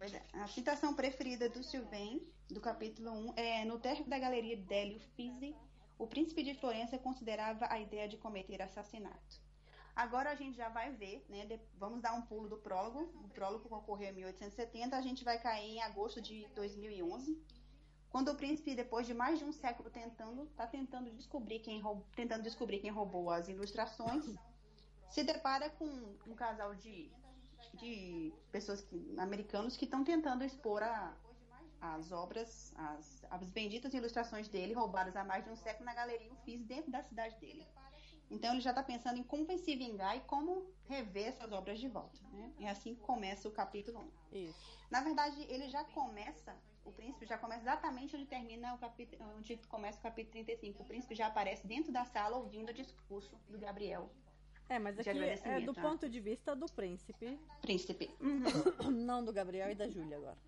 É, 0.00 0.40
a 0.40 0.46
citação 0.46 0.94
preferida 0.94 1.48
do 1.48 1.62
Sylvain, 1.62 2.22
do 2.48 2.60
capítulo 2.60 3.10
1, 3.10 3.34
é 3.36 3.64
no 3.64 3.78
térreo 3.78 4.06
da 4.06 4.18
galeria 4.18 4.56
Délio 4.56 4.98
Fisi, 5.14 5.54
o 6.00 6.06
príncipe 6.06 6.42
de 6.42 6.54
Florença 6.54 6.98
considerava 6.98 7.66
a 7.70 7.78
ideia 7.78 8.08
de 8.08 8.16
cometer 8.16 8.62
assassinato. 8.62 9.36
Agora 9.94 10.30
a 10.30 10.34
gente 10.34 10.56
já 10.56 10.70
vai 10.70 10.90
ver, 10.92 11.22
né? 11.28 11.44
De, 11.44 11.60
vamos 11.76 12.00
dar 12.00 12.14
um 12.14 12.22
pulo 12.22 12.48
do 12.48 12.56
prólogo. 12.56 13.00
O 13.22 13.28
prólogo 13.28 13.74
ocorreu 13.74 14.08
em 14.08 14.14
1870, 14.14 14.96
a 14.96 15.02
gente 15.02 15.22
vai 15.22 15.38
cair 15.38 15.76
em 15.76 15.82
agosto 15.82 16.22
de 16.22 16.48
2011, 16.54 17.38
quando 18.08 18.30
o 18.30 18.34
príncipe, 18.34 18.74
depois 18.74 19.06
de 19.06 19.12
mais 19.12 19.38
de 19.38 19.44
um 19.44 19.52
século 19.52 19.90
tentando, 19.90 20.44
está 20.44 20.66
tentando 20.66 21.10
descobrir 21.10 21.60
quem 21.60 21.82
tentando 22.16 22.42
descobrir 22.42 22.80
quem 22.80 22.90
roubou 22.90 23.28
as 23.28 23.48
ilustrações, 23.48 24.24
se 25.10 25.22
depara 25.22 25.68
com 25.68 25.84
um 26.26 26.34
casal 26.34 26.74
de, 26.74 27.12
de 27.74 28.32
pessoas 28.50 28.80
que, 28.80 29.14
americanos 29.18 29.76
que 29.76 29.84
estão 29.84 30.02
tentando 30.02 30.44
expor 30.44 30.82
a, 30.82 31.14
as 31.80 32.12
obras, 32.12 32.72
as, 32.76 33.24
as 33.30 33.50
benditas 33.50 33.94
ilustrações 33.94 34.48
dele, 34.48 34.74
roubadas 34.74 35.16
há 35.16 35.24
mais 35.24 35.44
de 35.44 35.50
um 35.50 35.56
século 35.56 35.84
na 35.84 35.94
galeria 35.94 36.32
Uffizi, 36.32 36.64
dentro 36.64 36.90
da 36.90 37.02
cidade 37.02 37.36
dele. 37.40 37.66
Então 38.30 38.52
ele 38.52 38.60
já 38.60 38.70
está 38.70 38.82
pensando 38.82 39.18
em 39.18 39.24
como 39.24 39.58
se 39.58 39.74
vingar 39.74 40.16
e 40.16 40.20
como 40.20 40.70
rever 40.88 41.28
essas 41.28 41.50
obras 41.50 41.80
de 41.80 41.88
volta. 41.88 42.20
Né? 42.32 42.52
É 42.60 42.70
assim 42.70 42.94
começa 42.94 43.48
o 43.48 43.50
capítulo 43.50 43.98
1. 44.32 44.36
Isso. 44.36 44.80
Na 44.88 45.00
verdade, 45.00 45.44
ele 45.48 45.68
já 45.68 45.82
começa, 45.84 46.56
o 46.84 46.92
príncipe 46.92 47.26
já 47.26 47.36
começa 47.36 47.62
exatamente 47.62 48.14
onde 48.14 48.26
termina 48.26 48.74
o 48.74 48.78
capítulo, 48.78 49.24
onde 49.36 49.56
começa 49.68 49.98
o 49.98 50.02
capítulo 50.02 50.32
35. 50.32 50.82
O 50.82 50.86
príncipe 50.86 51.14
já 51.14 51.26
aparece 51.26 51.66
dentro 51.66 51.90
da 51.90 52.04
sala 52.04 52.36
ouvindo 52.36 52.70
o 52.70 52.74
discurso 52.74 53.36
do 53.48 53.58
Gabriel. 53.58 54.08
É, 54.68 54.78
mas 54.78 54.96
aqui 54.96 55.10
é 55.10 55.60
do 55.60 55.74
ponto 55.74 56.08
de 56.08 56.20
vista 56.20 56.54
do 56.54 56.66
príncipe. 56.66 57.36
Príncipe. 57.60 58.14
Uhum. 58.20 58.90
Não 59.04 59.24
do 59.24 59.32
Gabriel 59.32 59.68
e 59.72 59.74
da 59.74 59.88
Júlia 59.88 60.16
agora. 60.16 60.38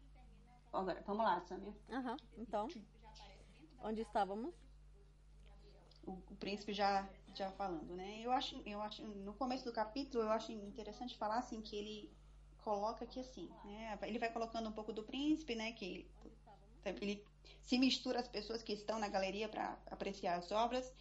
Agora, 0.73 1.03
vamos 1.07 1.25
lá, 1.25 1.41
Samia. 1.43 1.75
Aham, 1.91 2.17
então. 2.39 2.67
Onde 3.83 4.01
estávamos? 4.01 4.55
O, 6.07 6.13
o, 6.13 6.37
príncipe 6.37 6.73
já, 6.73 7.09
já 7.35 7.51
falando, 7.53 7.95
né? 7.95 8.21
Eu 8.25 8.33
acho, 8.33 8.61
eu 8.65 8.81
acho, 8.81 9.03
no 9.05 9.35
começo 9.35 9.65
do 9.65 9.73
capítulo, 9.73 10.25
eu 10.25 10.31
acho 10.31 10.51
interessante 10.51 11.17
falar 11.17 11.39
assim 11.39 11.61
que 11.61 11.77
ele 11.77 12.13
coloca 12.65 13.05
aqui 13.05 13.21
assim, 13.21 13.51
né? 13.65 13.99
Ele 14.03 14.19
vai 14.19 14.33
colocando 14.33 14.69
um 14.69 14.73
pouco 14.73 14.93
do 14.93 15.03
príncipe, 15.03 15.55
né? 15.55 15.73
Que 15.73 15.85
ele, 15.85 16.11
ele 17.01 17.25
se 17.63 17.79
mistura 17.79 18.21
as 18.21 18.29
pessoas 18.29 18.63
que 18.63 18.73
estão 18.73 18.99
na 18.99 19.09
galeria 19.09 19.49
para 19.49 19.79
apreciar 19.91 20.39
as 20.39 20.51
obras 20.51 20.93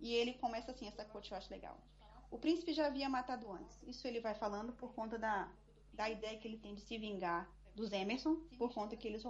e 0.00 0.14
ele 0.14 0.34
começa 0.34 0.70
assim 0.70 0.88
essa 0.88 1.04
quote 1.04 1.30
eu 1.30 1.36
acho 1.36 1.50
legal. 1.52 1.78
O 2.30 2.38
príncipe 2.38 2.72
já 2.72 2.86
havia 2.86 3.08
matado 3.08 3.52
antes. 3.52 3.78
Isso 3.82 4.06
ele 4.06 4.20
vai 4.20 4.34
falando 4.34 4.72
por 4.72 4.94
conta 4.94 5.18
da, 5.18 5.52
da 5.92 6.08
ideia 6.08 6.38
que 6.38 6.48
ele 6.48 6.58
tem 6.58 6.74
de 6.74 6.80
se 6.80 6.96
vingar 6.96 7.48
dos 7.74 7.92
Emerson, 7.92 8.36
por 8.58 8.72
conta 8.72 8.96
que 8.96 9.06
eles. 9.08 9.22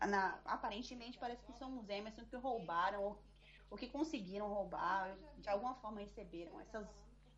Na, 0.00 0.40
aparentemente 0.44 1.18
parece 1.18 1.44
que 1.44 1.52
são 1.52 1.78
os 1.78 1.88
Emerson 1.88 2.24
que 2.24 2.36
roubaram 2.36 3.02
ou, 3.02 3.22
ou 3.70 3.78
que 3.78 3.88
conseguiram 3.88 4.48
roubar, 4.48 5.16
de 5.38 5.48
alguma 5.48 5.74
forma 5.76 6.00
receberam 6.00 6.60
essas 6.60 6.88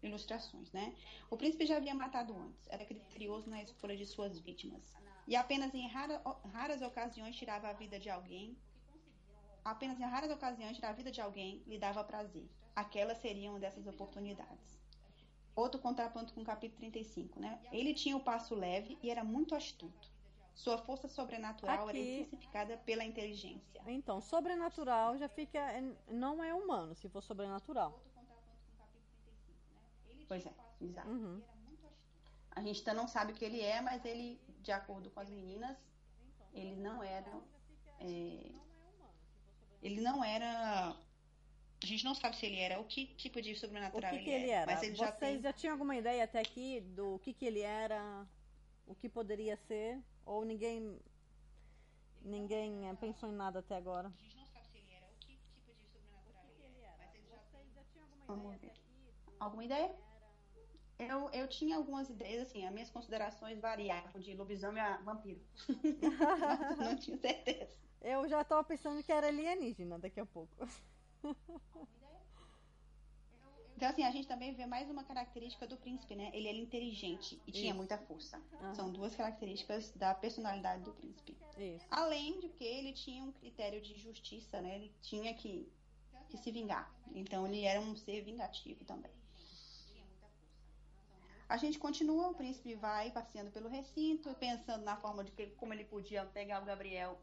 ilustrações, 0.02 0.72
né? 0.72 0.94
O 1.30 1.36
príncipe 1.36 1.66
já 1.66 1.76
havia 1.76 1.94
matado 1.94 2.34
antes, 2.36 2.66
era 2.68 2.84
criterioso 2.84 3.48
na 3.50 3.62
escolha 3.62 3.96
de 3.96 4.06
suas 4.06 4.38
vítimas 4.38 4.94
e 5.26 5.34
apenas 5.36 5.72
em 5.74 5.88
rara, 5.88 6.20
raras 6.52 6.82
ocasiões 6.82 7.36
tirava 7.36 7.68
a 7.68 7.72
vida 7.72 7.98
de 7.98 8.10
alguém. 8.10 8.56
Apenas 9.64 9.98
em 9.98 10.04
raras 10.04 10.30
ocasiões 10.30 10.76
tirar 10.76 10.90
a 10.90 10.92
vida 10.92 11.10
de 11.10 11.20
alguém 11.20 11.62
lhe 11.66 11.78
dava 11.78 12.04
prazer. 12.04 12.46
Aquelas 12.76 13.18
seriam 13.18 13.58
dessas 13.58 13.86
oportunidades. 13.86 14.78
Outro 15.56 15.80
contraponto 15.80 16.34
com 16.34 16.42
o 16.42 16.44
capítulo 16.44 16.80
35, 16.80 17.40
né? 17.40 17.58
Ele 17.72 17.94
tinha 17.94 18.16
o 18.16 18.20
passo 18.20 18.54
leve 18.54 18.98
e 19.02 19.10
era 19.10 19.24
muito 19.24 19.54
astuto. 19.54 20.12
Sua 20.54 20.78
força 20.78 21.08
sobrenatural 21.08 21.88
Aqui, 21.88 21.98
era 21.98 21.98
intensificada 21.98 22.76
pela 22.78 23.04
inteligência. 23.04 23.82
Então, 23.86 24.20
sobrenatural 24.20 25.18
já 25.18 25.28
fica. 25.28 25.60
Não 26.08 26.42
é 26.42 26.54
humano, 26.54 26.94
se 26.94 27.08
for 27.08 27.22
sobrenatural. 27.22 28.00
Pois 30.28 30.46
é, 30.46 30.54
exato. 30.80 31.08
Uhum. 31.08 31.42
A 32.52 32.62
gente 32.62 32.78
ainda 32.78 32.94
não 32.94 33.08
sabe 33.08 33.32
o 33.32 33.34
que 33.34 33.44
ele 33.44 33.60
é, 33.60 33.80
mas 33.80 34.04
ele, 34.04 34.40
de 34.62 34.70
acordo 34.70 35.10
com 35.10 35.20
as 35.20 35.28
meninas, 35.28 35.76
ele 36.52 36.76
não 36.76 37.02
era. 37.02 37.32
É, 38.00 38.52
ele 39.82 40.00
não 40.00 40.24
era. 40.24 40.96
A 41.82 41.86
gente 41.86 42.04
não 42.04 42.14
sabe 42.14 42.36
se 42.36 42.46
ele 42.46 42.58
era 42.58 42.80
o 42.80 42.84
que 42.84 43.06
tipo 43.16 43.42
de 43.42 43.54
sobrenatural 43.56 44.14
o 44.14 44.16
que, 44.16 44.24
que 44.24 44.30
ele, 44.30 44.44
ele 44.44 44.50
era. 44.52 44.72
Mas 44.72 44.82
ele 44.82 44.96
Vocês 44.96 45.08
já, 45.08 45.12
tem... 45.12 45.40
já 45.40 45.52
tinham 45.52 45.74
alguma 45.74 45.96
ideia 45.96 46.24
até 46.24 46.40
aqui 46.40 46.80
do 46.80 47.18
que, 47.18 47.34
que 47.34 47.44
ele 47.44 47.60
era, 47.60 48.26
o 48.86 48.94
que 48.94 49.08
poderia 49.08 49.56
ser? 49.56 50.00
Ou 50.26 50.44
ninguém 50.44 50.98
ninguém 52.22 52.88
eh, 52.88 52.94
pensou 52.94 53.28
em 53.28 53.32
nada 53.32 53.58
até 53.58 53.76
agora? 53.76 54.12
Alguma, 58.26 58.58
alguma 59.38 59.64
ideia? 59.64 59.94
Eu, 60.98 61.28
eu 61.30 61.48
tinha 61.48 61.76
algumas 61.76 62.08
ideias, 62.08 62.48
assim, 62.48 62.64
as 62.64 62.72
minhas 62.72 62.90
considerações 62.90 63.60
variavam 63.60 64.20
de 64.20 64.34
lobisomem 64.34 64.82
a 64.82 64.96
vampiro. 64.98 65.40
não, 66.00 66.76
não 66.76 66.96
tinha 66.96 67.18
certeza. 67.18 67.76
Eu 68.00 68.28
já 68.28 68.42
estava 68.42 68.62
pensando 68.64 69.02
que 69.02 69.12
era 69.12 69.26
alienígena 69.26 69.98
daqui 69.98 70.20
a 70.20 70.26
pouco. 70.26 70.54
Alguma 71.74 71.88
ideia? 71.96 72.23
Então, 73.76 73.88
assim, 73.88 74.04
a 74.04 74.10
gente 74.10 74.28
também 74.28 74.54
vê 74.54 74.66
mais 74.66 74.88
uma 74.88 75.02
característica 75.02 75.66
do 75.66 75.76
príncipe, 75.76 76.14
né? 76.14 76.30
Ele 76.32 76.48
era 76.48 76.56
inteligente 76.56 77.40
e 77.46 77.52
tinha 77.52 77.70
Isso. 77.70 77.76
muita 77.76 77.98
força. 77.98 78.40
Ah. 78.60 78.74
São 78.74 78.90
duas 78.90 79.14
características 79.16 79.90
da 79.96 80.14
personalidade 80.14 80.84
do 80.84 80.92
príncipe. 80.92 81.36
Isso. 81.58 81.84
Além 81.90 82.38
de 82.40 82.48
que 82.50 82.64
ele 82.64 82.92
tinha 82.92 83.24
um 83.24 83.32
critério 83.32 83.80
de 83.80 83.98
justiça, 83.98 84.60
né? 84.60 84.76
Ele 84.76 84.92
tinha 85.02 85.34
que, 85.34 85.68
que 86.28 86.38
se 86.38 86.52
vingar. 86.52 86.94
Então, 87.14 87.46
ele 87.46 87.62
era 87.64 87.80
um 87.80 87.96
ser 87.96 88.22
vingativo 88.22 88.84
também. 88.84 89.10
A 91.48 91.56
gente 91.56 91.78
continua, 91.78 92.28
o 92.28 92.34
príncipe 92.34 92.74
vai 92.74 93.10
passeando 93.10 93.50
pelo 93.50 93.68
recinto, 93.68 94.32
pensando 94.34 94.84
na 94.84 94.96
forma 94.96 95.22
de 95.22 95.32
que, 95.32 95.48
como 95.48 95.74
ele 95.74 95.84
podia 95.84 96.24
pegar 96.26 96.62
o 96.62 96.64
Gabriel 96.64 97.20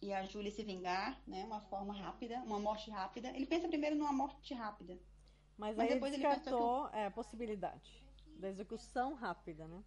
e 0.00 0.12
a 0.12 0.24
Júlia 0.24 0.50
se 0.50 0.62
vingar, 0.62 1.20
né? 1.26 1.44
Uma 1.44 1.60
forma 1.62 1.94
rápida, 1.94 2.36
uma 2.40 2.58
morte 2.58 2.90
rápida. 2.90 3.28
Ele 3.30 3.46
pensa 3.46 3.68
primeiro 3.68 3.96
numa 3.96 4.12
morte 4.12 4.52
rápida. 4.52 4.98
Mas, 5.62 5.76
Mas 5.76 5.88
aí 5.88 5.94
depois 5.94 6.12
ele 6.12 6.26
descartou 6.26 6.88
é, 6.88 7.06
a 7.06 7.10
possibilidade 7.10 8.04
da 8.40 8.48
execução 8.48 9.14
rápida, 9.14 9.68
né? 9.68 9.80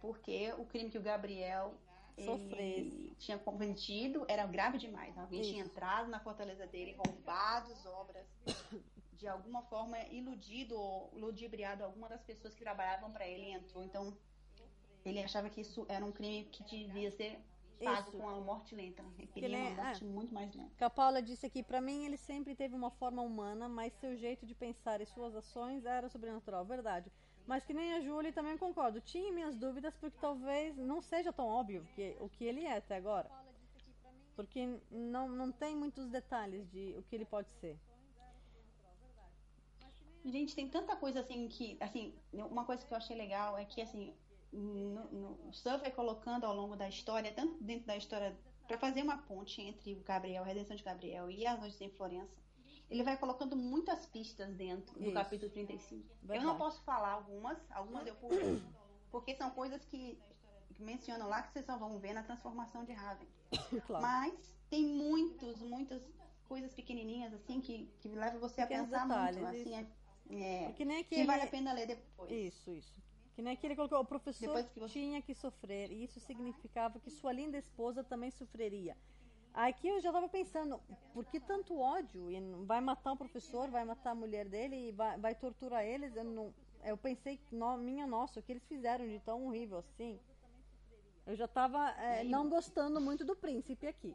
porque 0.00 0.52
o 0.54 0.64
crime 0.64 0.90
que 0.90 0.96
o 0.98 1.02
Gabriel 1.02 1.74
Sofresse. 2.18 3.14
tinha 3.18 3.38
cometido 3.38 4.24
era 4.26 4.46
grave 4.46 4.78
demais. 4.78 5.16
Alguém 5.18 5.42
Isso. 5.42 5.50
tinha 5.50 5.64
entrado 5.64 6.08
na 6.08 6.18
fortaleza 6.18 6.66
dele, 6.66 6.96
roubado 7.06 7.70
as 7.72 7.84
obras, 7.84 8.26
de 9.12 9.28
alguma 9.28 9.62
forma 9.64 9.98
iludido 10.06 10.78
ou 10.78 11.10
ludibriado 11.14 11.84
alguma 11.84 12.08
das 12.08 12.22
pessoas 12.22 12.54
que 12.54 12.62
trabalhavam 12.62 13.12
para 13.12 13.28
ele 13.28 13.44
e 13.44 13.52
entrou. 13.52 13.84
Então, 13.84 14.16
ele 15.04 15.22
achava 15.22 15.50
que 15.50 15.60
isso 15.60 15.84
era 15.90 16.04
um 16.04 16.10
crime 16.10 16.46
que 16.46 16.64
devia 16.64 17.10
ser 17.10 17.38
pago 17.72 18.08
Isso. 18.08 18.18
com 18.18 18.28
a 18.28 18.40
morte 18.40 18.74
lenta. 18.74 19.02
Ele 19.18 19.26
Que 19.26 19.40
queria 19.40 19.58
uma 19.58 19.82
morte 19.82 20.04
é. 20.04 20.06
muito 20.06 20.34
mais 20.34 20.54
lenta. 20.54 20.70
Que 20.76 20.84
a 20.84 20.90
Paula 20.90 21.22
disse 21.22 21.46
aqui, 21.46 21.62
pra 21.62 21.80
mim 21.80 22.04
ele 22.04 22.16
sempre 22.16 22.54
teve 22.54 22.74
uma 22.74 22.90
forma 22.90 23.22
humana, 23.22 23.68
mas 23.68 23.92
seu 23.94 24.16
jeito 24.16 24.46
de 24.46 24.54
pensar 24.54 25.00
e 25.00 25.06
suas 25.06 25.34
ações 25.34 25.84
era 25.84 26.08
sobrenatural, 26.08 26.64
verdade. 26.64 27.10
Mas 27.46 27.64
que 27.64 27.74
nem 27.74 27.94
a 27.94 28.00
Julie 28.00 28.32
também 28.32 28.56
concordo. 28.56 29.00
Tinha 29.00 29.32
minhas 29.32 29.56
dúvidas 29.56 29.96
porque 29.96 30.16
talvez 30.20 30.76
não 30.76 31.00
seja 31.00 31.32
tão 31.32 31.46
óbvio 31.46 31.86
que, 31.94 32.16
o 32.20 32.28
que 32.28 32.44
ele 32.44 32.64
é 32.64 32.76
até 32.76 32.96
agora. 32.96 33.30
Porque 34.36 34.78
não, 34.90 35.28
não 35.28 35.52
tem 35.52 35.76
muitos 35.76 36.08
detalhes 36.08 36.68
de 36.70 36.94
o 36.96 37.02
que 37.02 37.16
ele 37.16 37.24
pode 37.24 37.50
ser. 37.60 37.78
Gente, 40.24 40.54
tem 40.54 40.68
tanta 40.68 40.94
coisa 40.94 41.20
assim 41.20 41.48
que, 41.48 41.76
assim, 41.80 42.14
uma 42.32 42.64
coisa 42.64 42.86
que 42.86 42.92
eu 42.92 42.96
achei 42.96 43.16
legal 43.16 43.58
é 43.58 43.64
que, 43.64 43.82
assim, 43.82 44.14
no, 44.52 45.04
no, 45.10 45.48
o 45.48 45.52
Sam 45.52 45.78
vai 45.78 45.90
colocando 45.90 46.44
ao 46.44 46.54
longo 46.54 46.76
da 46.76 46.88
história, 46.88 47.32
tanto 47.32 47.62
dentro 47.62 47.86
da 47.86 47.96
história, 47.96 48.36
para 48.66 48.78
fazer 48.78 49.02
uma 49.02 49.18
ponte 49.18 49.60
entre 49.60 49.94
o 49.94 50.02
Gabriel, 50.02 50.42
a 50.42 50.46
redenção 50.46 50.76
de 50.76 50.82
Gabriel 50.82 51.30
e 51.30 51.46
as 51.46 51.58
noites 51.58 51.80
em 51.80 51.90
Florença, 51.90 52.42
ele 52.90 53.02
vai 53.02 53.16
colocando 53.16 53.56
muitas 53.56 54.04
pistas 54.06 54.54
dentro 54.54 54.94
do 54.94 55.06
Isso. 55.06 55.14
capítulo 55.14 55.50
35. 55.50 56.02
Eu 56.02 56.28
Verdade. 56.28 56.46
não 56.46 56.58
posso 56.58 56.82
falar 56.82 57.12
algumas, 57.12 57.58
algumas 57.70 58.06
eu 58.06 58.14
pulo, 58.16 58.60
porque 59.10 59.34
são 59.34 59.50
coisas 59.50 59.82
que, 59.86 60.18
mencionam 60.78 61.28
lá 61.28 61.42
que 61.42 61.52
vocês 61.52 61.64
só 61.64 61.76
vão 61.76 61.98
ver 61.98 62.12
na 62.12 62.22
transformação 62.22 62.84
de 62.84 62.92
Raven. 62.92 63.28
claro. 63.86 64.02
Mas 64.02 64.54
tem 64.68 64.84
muitos, 64.84 65.60
muitas 65.60 66.02
coisas 66.48 66.74
pequenininhas, 66.74 67.32
assim, 67.32 67.60
que, 67.60 67.90
que 68.00 68.08
levam 68.08 68.40
você 68.40 68.60
a 68.60 68.66
Pequenos 68.66 68.90
pensar 68.90 69.06
detalhes, 69.06 69.42
muito, 69.42 69.56
assim, 69.56 69.74
é, 69.74 70.66
é, 70.66 70.72
Que 70.72 70.84
que 70.84 70.92
aquele... 70.92 71.26
vale 71.26 71.42
a 71.42 71.46
pena 71.46 71.72
ler 71.72 71.86
depois. 71.86 72.30
Isso, 72.30 72.70
isso. 72.74 73.02
Que 73.34 73.42
nem 73.42 73.56
que 73.56 73.66
ele 73.66 73.74
colocou, 73.76 73.98
o 74.00 74.04
professor 74.04 74.62
que 74.74 74.78
você- 74.80 74.92
tinha 74.92 75.22
que 75.22 75.34
sofrer, 75.34 75.90
e 75.90 76.04
isso 76.04 76.20
significava 76.20 76.98
que 77.00 77.10
sua 77.10 77.32
linda 77.32 77.56
esposa 77.56 78.04
também 78.04 78.30
sofreria. 78.30 78.96
Aqui 79.54 79.88
eu 79.88 80.00
já 80.00 80.08
estava 80.10 80.28
pensando, 80.28 80.80
por 81.12 81.24
que 81.26 81.38
tanto 81.38 81.78
ódio? 81.78 82.30
E 82.30 82.40
vai 82.64 82.80
matar 82.80 83.12
o 83.12 83.16
professor, 83.16 83.68
vai 83.70 83.84
matar 83.84 84.10
a 84.10 84.14
mulher 84.14 84.48
dele 84.48 84.88
e 84.88 84.92
vai, 84.92 85.18
vai 85.18 85.34
torturar 85.34 85.84
eles? 85.84 86.14
Eu, 86.16 86.24
não, 86.24 86.54
eu 86.84 86.96
pensei, 86.96 87.38
no, 87.50 87.76
minha 87.76 88.06
nossa, 88.06 88.40
o 88.40 88.42
que 88.42 88.52
eles 88.52 88.64
fizeram 88.66 89.06
de 89.06 89.18
tão 89.20 89.46
horrível 89.46 89.78
assim? 89.78 90.18
Eu 91.26 91.36
já 91.36 91.44
estava 91.44 91.94
não 92.24 92.48
gostando 92.48 93.00
muito 93.00 93.24
do 93.24 93.36
príncipe 93.36 93.86
aqui. 93.86 94.14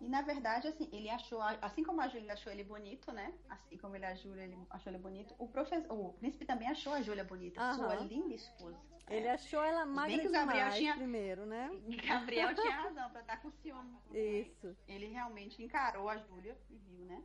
E 0.00 0.08
na 0.08 0.22
verdade, 0.22 0.66
assim, 0.68 0.88
ele 0.92 1.10
achou, 1.10 1.40
assim 1.60 1.82
como 1.84 2.00
a 2.00 2.08
Júlia 2.08 2.32
achou 2.32 2.50
ele 2.52 2.64
bonito, 2.64 3.12
né? 3.12 3.34
Assim 3.48 3.76
como 3.76 3.96
ele, 3.96 4.06
a 4.06 4.14
Júlia 4.14 4.44
ele 4.44 4.56
achou 4.70 4.90
ele 4.92 5.00
bonito, 5.02 5.34
o 5.38 5.46
professor, 5.46 5.92
o 5.92 6.12
príncipe 6.14 6.44
também 6.46 6.68
achou 6.68 6.92
a 6.94 7.02
Júlia 7.02 7.22
bonita, 7.24 7.60
sua 7.74 7.94
linda 7.96 8.34
esposa. 8.34 8.78
Ele 9.08 9.28
achou 9.28 9.62
ela 9.62 9.84
magra 9.84 10.18
que 10.20 10.28
o 10.28 10.30
Gabriel 10.30 10.58
demais 10.64 10.76
tinha- 10.78 10.94
primeiro, 10.94 11.44
né? 11.44 11.68
Gabriel 12.06 12.54
tinha 12.54 12.76
razão 12.76 13.10
pra 13.10 13.20
estar 13.20 13.36
com 13.42 13.50
ciúme. 13.50 13.98
Isso. 14.12 14.76
Ele 14.86 15.06
realmente 15.08 15.62
encarou 15.62 16.08
a 16.08 16.16
Júlia 16.16 16.56
e 16.70 16.76
viu, 16.76 17.04
né? 17.06 17.20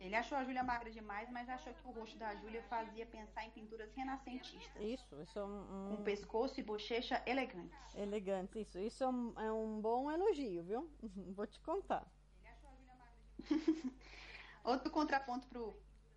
Ele 0.00 0.14
achou 0.14 0.36
a 0.38 0.44
Júlia 0.44 0.62
magra 0.62 0.90
demais, 0.90 1.28
mas 1.30 1.48
achou 1.48 1.72
que 1.72 1.86
o 1.86 1.90
rosto 1.90 2.18
da 2.18 2.34
Júlia 2.36 2.62
fazia 2.64 3.06
pensar 3.06 3.44
em 3.44 3.50
pinturas 3.50 3.92
renascentistas. 3.94 4.82
Isso, 4.82 5.20
isso 5.22 5.38
é 5.38 5.44
um, 5.44 5.92
um- 5.92 5.96
Com 5.96 6.02
pescoço 6.04 6.60
e 6.60 6.62
bochecha 6.62 7.22
elegantes. 7.26 7.94
Elegante, 7.94 8.60
isso. 8.60 8.78
Isso 8.78 9.02
é 9.02 9.08
um, 9.08 9.32
é 9.40 9.52
um 9.52 9.80
bom 9.80 10.10
elogio, 10.10 10.62
viu? 10.64 10.90
Vou 11.34 11.46
te 11.46 11.58
contar. 11.60 12.06
Outro 14.64 14.90
contraponto 14.90 15.46
pro, 15.48 15.76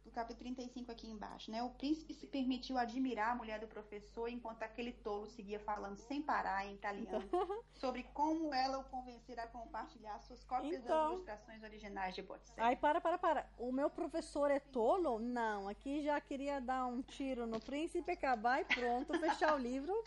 pro 0.10 0.16
capítulo 0.16 0.40
35 0.40 0.92
aqui 0.92 1.08
embaixo, 1.10 1.52
né? 1.52 1.62
O 1.64 1.70
príncipe 1.70 2.14
se 2.14 2.28
permitiu 2.28 2.78
admirar 2.78 3.32
a 3.32 3.36
mulher 3.36 3.60
do 3.60 3.68
professor 3.68 4.28
enquanto 4.28 4.64
aquele 4.64 4.92
tolo 4.92 5.28
seguia 5.28 5.60
falando 5.60 5.98
sem 5.98 6.22
parar 6.22 6.66
em 6.66 6.74
italiano 6.74 7.24
sobre 7.74 8.04
como 8.14 8.54
ela 8.54 8.80
o 8.80 8.84
convencerá 8.86 9.44
a 9.44 9.48
compartilhar 9.48 10.20
suas 10.20 10.44
cópias 10.44 10.82
Então. 10.82 10.88
das 10.88 11.14
ilustrações 11.14 11.64
originais 11.64 12.16
de 12.16 12.22
Botticelli. 12.22 12.68
Aí, 12.68 12.76
para, 12.76 13.00
para, 13.00 13.18
para. 13.18 13.50
O 13.58 13.72
meu 13.72 13.90
professor 13.90 14.50
é 14.52 14.60
tolo? 14.60 15.20
Não. 15.20 15.68
Aqui 15.68 16.02
já 16.02 16.20
queria 16.20 16.60
dar 16.60 16.86
um 16.86 17.02
tiro 17.02 17.46
no 17.46 17.60
príncipe, 17.60 18.12
acabar 18.12 18.62
e 18.62 18.66
pronto, 18.66 19.18
fechar 19.20 19.56
o 19.56 19.58
livro. 19.58 20.04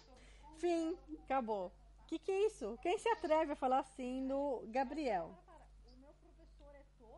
Fim. 0.58 0.96
Acabou. 1.24 1.72
Que 2.06 2.18
que 2.18 2.30
é 2.30 2.46
isso? 2.46 2.78
Quem 2.82 2.98
se 2.98 3.08
atreve 3.08 3.52
a 3.52 3.56
falar 3.56 3.78
assim 3.78 4.26
do 4.26 4.64
Gabriel? 4.66 5.34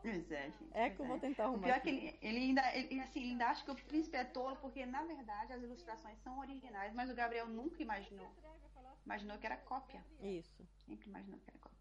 Pois 0.04 0.30
é, 0.30 0.50
gente, 0.50 0.76
É 0.76 0.90
que 0.90 1.00
eu 1.00 1.06
vou 1.06 1.18
tentar 1.18 1.44
O 1.44 1.46
arrumar. 1.46 1.62
pior 1.62 1.76
é 1.76 1.80
que 1.80 1.88
aqui. 1.88 1.98
ele, 1.98 2.18
ele 2.20 2.38
ainda, 2.38 2.76
ele, 2.76 3.00
assim, 3.00 3.20
ele 3.20 3.30
ainda 3.30 3.46
acha 3.46 3.64
que 3.64 3.70
o 3.70 3.74
príncipe 3.74 4.14
é 4.18 4.24
tolo, 4.24 4.54
porque 4.56 4.84
na 4.84 5.02
verdade 5.02 5.54
as 5.54 5.62
ilustrações 5.62 6.18
são 6.18 6.38
originais, 6.40 6.92
mas 6.92 7.08
o 7.08 7.14
Gabriel 7.14 7.48
nunca 7.48 7.82
imaginou. 7.82 8.30
Imaginou 9.06 9.38
que 9.38 9.46
era 9.46 9.56
cópia. 9.56 10.04
Isso. 10.20 10.62
Sempre 10.84 11.08
imaginou 11.08 11.40
que 11.40 11.48
era 11.48 11.58
cópia. 11.58 11.74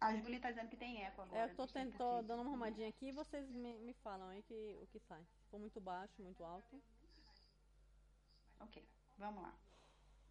A 0.00 0.16
Júlia 0.16 0.40
tá 0.40 0.50
dizendo 0.50 0.68
que 0.68 0.76
tem 0.76 1.02
eco 1.02 1.22
agora. 1.22 1.40
É, 1.40 1.50
eu 1.50 1.92
tô, 1.92 2.22
dando 2.22 2.42
uma 2.42 2.50
arrumadinha 2.50 2.88
aqui 2.88 3.08
e 3.08 3.12
vocês 3.12 3.50
me, 3.50 3.76
me 3.80 3.92
falam 4.04 4.28
aí 4.28 4.42
que, 4.44 4.78
o 4.80 4.86
que 4.86 5.00
sai. 5.00 5.22
Se 5.42 5.50
for 5.50 5.58
muito 5.58 5.80
baixo, 5.80 6.22
muito 6.22 6.44
alto. 6.44 6.80
Ok, 8.60 8.86
vamos 9.18 9.42
lá. 9.42 9.54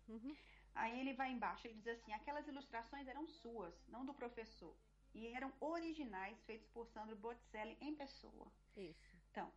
Uhum. 0.08 0.36
Aí 0.76 1.00
ele 1.02 1.14
vai 1.14 1.32
embaixo 1.32 1.68
e 1.68 1.74
diz 1.74 1.88
assim: 1.88 2.14
aquelas 2.14 2.48
ilustrações 2.48 3.06
eram 3.08 3.28
suas, 3.28 3.76
não 3.90 4.06
do 4.06 4.14
professor. 4.14 4.74
E 5.14 5.28
eram 5.28 5.52
originais, 5.60 6.42
feitos 6.44 6.68
por 6.70 6.88
Sandro 6.88 7.16
Botticelli 7.16 7.78
em 7.82 7.96
pessoa. 7.96 8.52
Isso. 8.76 9.00
Então, 9.32 9.52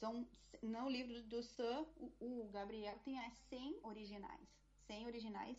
são, 0.00 0.26
no 0.62 0.88
livro 0.88 1.22
do 1.24 1.42
Sir, 1.42 1.86
o, 1.96 2.12
o 2.20 2.48
Gabriel 2.50 2.98
tem 3.04 3.18
as 3.20 3.34
100 3.48 3.78
originais. 3.82 4.48
100 4.86 5.06
originais. 5.06 5.58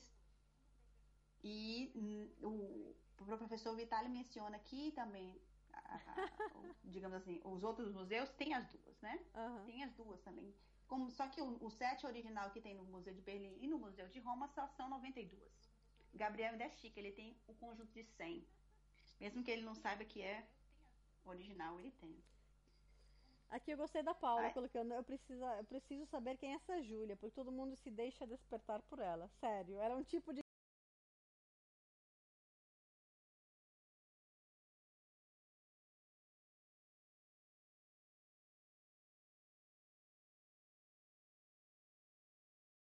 E 1.44 1.92
hum, 1.96 2.30
o, 2.42 2.96
o 3.22 3.26
professor 3.26 3.76
Vitali 3.76 4.10
menciona 4.10 4.58
aqui 4.58 4.92
também, 4.92 5.40
a- 5.72 5.96
a- 5.96 6.76
digamos 6.84 7.18
assim, 7.18 7.40
os 7.44 7.64
outros 7.64 7.92
museus 7.92 8.30
têm 8.32 8.54
as 8.54 8.68
duas, 8.68 9.00
né? 9.02 9.20
Aham. 9.36 9.64
Tem 9.66 9.84
as 9.84 9.94
duas 9.94 10.22
também. 10.22 10.54
Como, 10.88 11.10
só 11.12 11.28
que 11.28 11.42
o, 11.42 11.64
o 11.64 11.70
set 11.70 12.06
original 12.06 12.50
que 12.52 12.62
tem 12.62 12.76
no 12.76 12.84
Museu 12.86 13.14
de 13.14 13.22
Berlim 13.22 13.58
e 13.62 13.68
no 13.68 13.78
Museu 13.80 14.08
de 14.10 14.20
Roma 14.20 14.48
só 14.48 14.68
são 14.68 14.90
92. 14.90 15.74
Gabriel 16.14 16.52
ainda 16.52 16.64
é 16.64 16.70
chique, 16.70 17.00
ele 17.00 17.12
tem 17.12 17.38
o 17.48 17.54
conjunto 17.54 17.92
de 17.92 18.04
100. 18.04 18.46
Mesmo 19.20 19.44
que 19.44 19.52
ele 19.52 19.62
não 19.62 19.76
saiba 19.76 20.04
que 20.06 20.22
é 20.22 20.46
original, 21.26 21.80
ele 21.80 21.92
tem. 21.92 22.16
Aqui 23.50 23.72
eu 23.72 23.78
gostei 23.78 24.04
da 24.04 24.14
Paula 24.14 24.50
colocando, 24.52 24.94
eu 24.94 25.04
preciso, 25.04 25.44
eu 25.44 25.64
preciso 25.64 26.06
saber 26.08 26.36
quem 26.38 26.52
é 26.52 26.56
essa 26.56 26.82
Júlia, 26.82 27.16
porque 27.16 27.36
todo 27.36 27.52
mundo 27.52 27.76
se 27.76 27.90
deixa 27.90 28.28
despertar 28.28 28.82
por 28.84 29.00
ela. 29.00 29.30
Sério, 29.40 29.80
ela 29.80 29.94
é 29.94 29.98
um 29.98 30.04
tipo 30.04 30.34
de 30.34 30.45